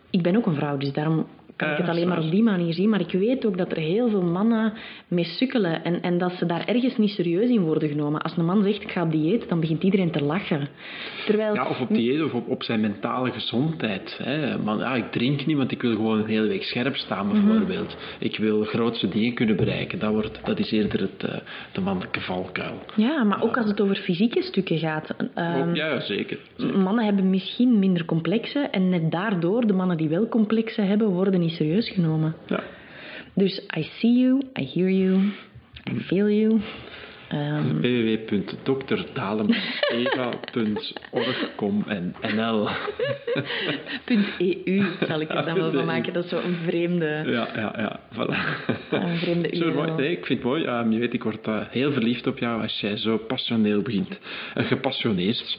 [0.09, 1.27] ik ben ook een vrouw, dus daarom
[1.57, 2.89] kan ik het alleen maar op die manier zien.
[2.89, 4.73] Maar ik weet ook dat er heel veel mannen
[5.07, 8.21] mee sukkelen en, en dat ze daar ergens niet serieus in worden genomen.
[8.21, 10.67] Als een man zegt, ik ga op dieet, dan begint iedereen te lachen.
[11.25, 11.53] Terwijl...
[11.53, 14.19] Ja, of op dieet of op, op zijn mentale gezondheid.
[14.23, 14.57] Hè.
[14.57, 17.45] Man, ja, ik drink niet, want ik wil gewoon een hele week scherp staan, Mhm.
[17.47, 17.97] bijvoorbeeld.
[18.19, 19.99] Ik wil grootste dingen kunnen bereiken.
[19.99, 21.35] Dat, wordt, dat is eerder het, eh,
[21.73, 22.79] de mannelijke valkuil.
[22.95, 25.15] Ja, maar ook als het over fysieke stukken gaat.
[25.19, 26.37] Ook- ja, ja, zeker.
[26.75, 31.45] Mannen hebben misschien minder complexen en net daardoor, de mannen die wel complexen hebben, worden
[31.47, 32.35] niet serieus genomen.
[32.47, 32.63] Ja.
[33.33, 35.31] Dus I see you, I hear you,
[35.91, 36.61] I feel you.
[37.27, 37.81] Ehm,
[41.27, 42.67] www.dokterdalemaneva.org.com.nl
[44.65, 46.13] .eu zal ik er dan wel van maken.
[46.13, 47.99] Dat is zo een vreemde, Ja, ja, ja.
[48.13, 48.35] Voilà.
[48.89, 49.91] een vreemde Zo, mooi.
[49.91, 50.63] Nee, ik vind het mooi.
[50.63, 54.19] Ehm, je weet, ik word eh, heel verliefd op jou als jij zo passioneel begint.
[54.57, 55.57] Uh, gepassioneerd,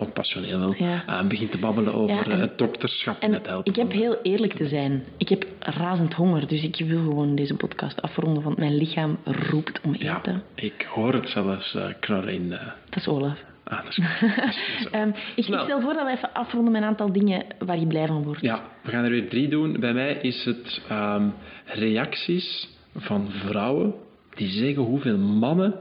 [0.00, 1.02] ook passioneel wel, Ja.
[1.06, 3.72] eh, begint te babbelen over Ja, en- het dokterschap en, En het helpen.
[3.72, 5.04] ik heb heel eerlijk te zijn.
[5.16, 9.80] Ik heb razend honger, dus ik wil gewoon deze podcast afronden, want mijn lichaam roept
[9.84, 10.42] om Ja, eten.
[10.54, 12.52] ik hoor het zelfs knorren in...
[12.52, 13.38] eh, Dat is Olaf.
[13.64, 14.20] ah, dat is goed.
[14.36, 17.12] Dat is- dat is- Ehm, ik stel voor dat we even afronden met een aantal
[17.12, 18.40] dingen waar je blij van wordt.
[18.40, 19.80] Ja, we gaan er weer drie doen.
[19.80, 21.28] Bij mij is het ehm,
[21.64, 23.94] reacties van vrouwen
[24.34, 25.74] die zeggen hoeveel mannen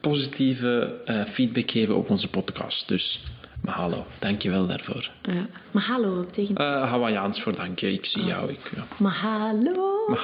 [0.00, 2.88] positieve eh, feedback geven op onze podcast.
[2.88, 3.20] Dus,
[3.66, 5.10] maar hallo, dankjewel daarvoor.
[5.22, 5.46] Ja.
[5.70, 6.58] Maar hallo, betekent...
[6.58, 8.50] Eh Hawaiiaans voor dank je, ik zie jou.
[8.50, 8.84] Ik, ja.
[8.98, 9.12] Maar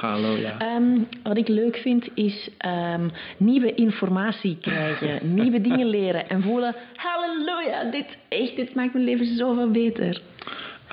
[0.01, 0.57] hallo, ja.
[0.57, 6.75] Ehm, wat ik leuk vind is ehm, nieuwe informatie krijgen, nieuwe dingen leren en voelen,
[6.95, 10.21] halleluja, dit, echt, dit maakt mijn leven zoveel beter.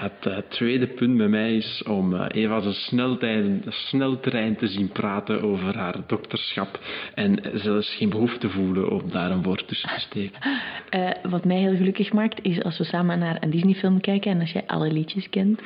[0.01, 4.89] Het eh, tweede punt bij mij is om eh, Eva zijn sneltrein, sneltrein te zien
[4.89, 6.81] praten over haar dokterschap
[7.15, 10.39] en zelfs geen behoefte voelen om daar een woord tussen te steken.
[10.91, 14.41] Eh, wat mij heel gelukkig maakt is als we samen naar een Disney-film kijken en
[14.41, 15.61] als jij alle liedjes kent.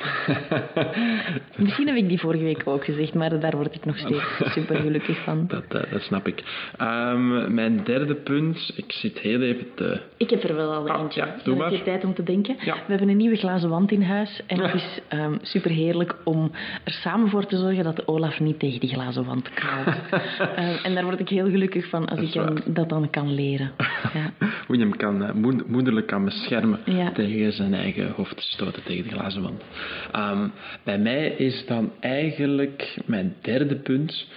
[1.57, 4.23] Misschien heb ik die vorige week ook gezegd, maar daar word ik nog steeds
[4.55, 5.47] super gelukkig van.
[5.47, 6.43] Dat, dat snap ik.
[6.77, 9.99] Ehm, mijn derde punt, ik zit heel even te...
[10.17, 11.21] Ik heb er wel al Ah, eentje.
[11.21, 11.83] ja, doe maar.
[11.83, 12.55] tijd om te denken.
[12.59, 12.73] Ja.
[12.73, 14.24] We hebben een nieuwe glazen wand in huis.
[14.47, 16.51] En het is ehm super heerlijk om
[16.83, 19.95] er samen voor te zorgen dat Olaf niet tegen die glazen wand knalt.
[20.55, 23.33] Ehm, en daar word ik heel gelukkig van als Dat ik hem dat dan kan
[23.33, 23.71] leren.
[24.13, 24.31] Ja.
[24.67, 27.11] Hoe je hem kan, eh, moed- moederlijk kan beschermen Ja.
[27.11, 29.63] tegen zijn eigen hoofd te stoten tegen de glazen wand.
[30.11, 30.47] Ehm,
[30.83, 34.27] bij mij is dan eigenlijk mijn derde punt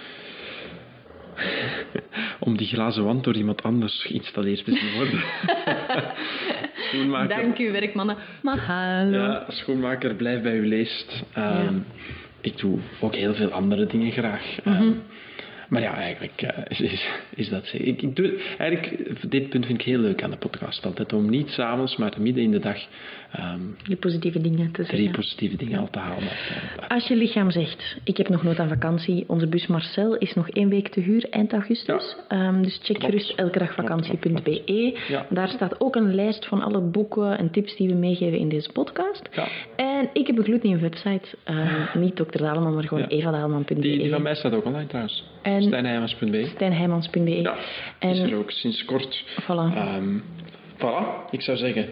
[2.39, 5.23] om die glazen wand door iemand anders geïnstalleerd te zien worden.
[6.89, 8.15] Schoenmaker, Dank u, werkmannen.
[8.41, 9.17] Maar hallo.
[9.17, 11.23] Ja, schoenmaker, blijf bij uw leest.
[11.33, 11.71] Ehm, Ja.
[12.41, 14.43] Ik doe ook heel veel andere dingen graag.
[14.63, 14.75] Mhm.
[14.75, 14.91] Ehm,
[15.69, 17.69] maar ja, eigenlijk eh, is, is dat.
[17.73, 21.13] Ik, ik doe, eigenlijk, dit punt vind ik heel leuk aan de podcast altijd.
[21.13, 22.77] Om niet s'avonds, maar midden in de dag
[23.83, 25.15] Die positieve dingen te drie zeggen.
[25.15, 26.27] positieve dingen al te halen.
[26.87, 30.49] Als je lichaam zegt, ik heb nog nooit aan vakantie, onze bus Marcel is nog
[30.49, 32.15] één week te huur eind augustus.
[32.27, 33.05] Ehm, dus check Klopt.
[33.13, 34.97] gerust elkedagvakantie.be.
[35.07, 35.25] Ja.
[35.29, 38.71] Daar staat ook een lijst van alle boeken en tips die we meegeven in deze
[38.71, 39.29] podcast.
[39.31, 39.47] Ja.
[39.75, 41.37] En ik heb een gloednieuwe website.
[41.43, 42.37] Ehm, niet Dr.
[42.37, 43.09] Daleman, maar gewoon Ja.
[43.09, 43.73] evadaleman.be.
[43.79, 45.23] Die, die van mij staat ook online trouwens.
[45.41, 46.45] En- Stijnheimers.be.
[46.55, 47.41] Stijnheijmans.be.
[47.41, 47.55] Ja,
[47.99, 49.23] is er En ook sinds kort.
[49.41, 49.75] voilà.
[49.75, 50.17] Ehm,
[50.77, 51.85] voilà, ik zou zeggen,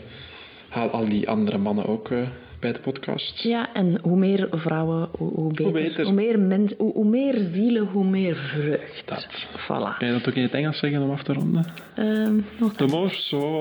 [0.69, 2.17] haal al die andere mannen ook eh,
[2.59, 3.41] bij de podcast.
[3.43, 5.71] Ja, en hoe meer vrouwen, hoe, hoe beter.
[5.71, 6.03] beter.
[6.05, 9.01] Hoe meer, mens, hoe, hoe meer zielen, hoe meer vreugd.
[9.05, 9.27] Dat.
[9.63, 9.97] Voilà.
[9.97, 11.65] Kan je dat ook in het Engels zeggen om af te ronden?
[11.95, 13.59] Ehm, nog De morso.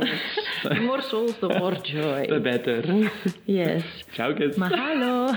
[0.81, 2.27] more souls, the more joy.
[2.27, 2.85] De beter.
[3.45, 4.05] Yes.
[4.11, 4.57] Ciao, kids.
[4.57, 5.27] Maar hallo.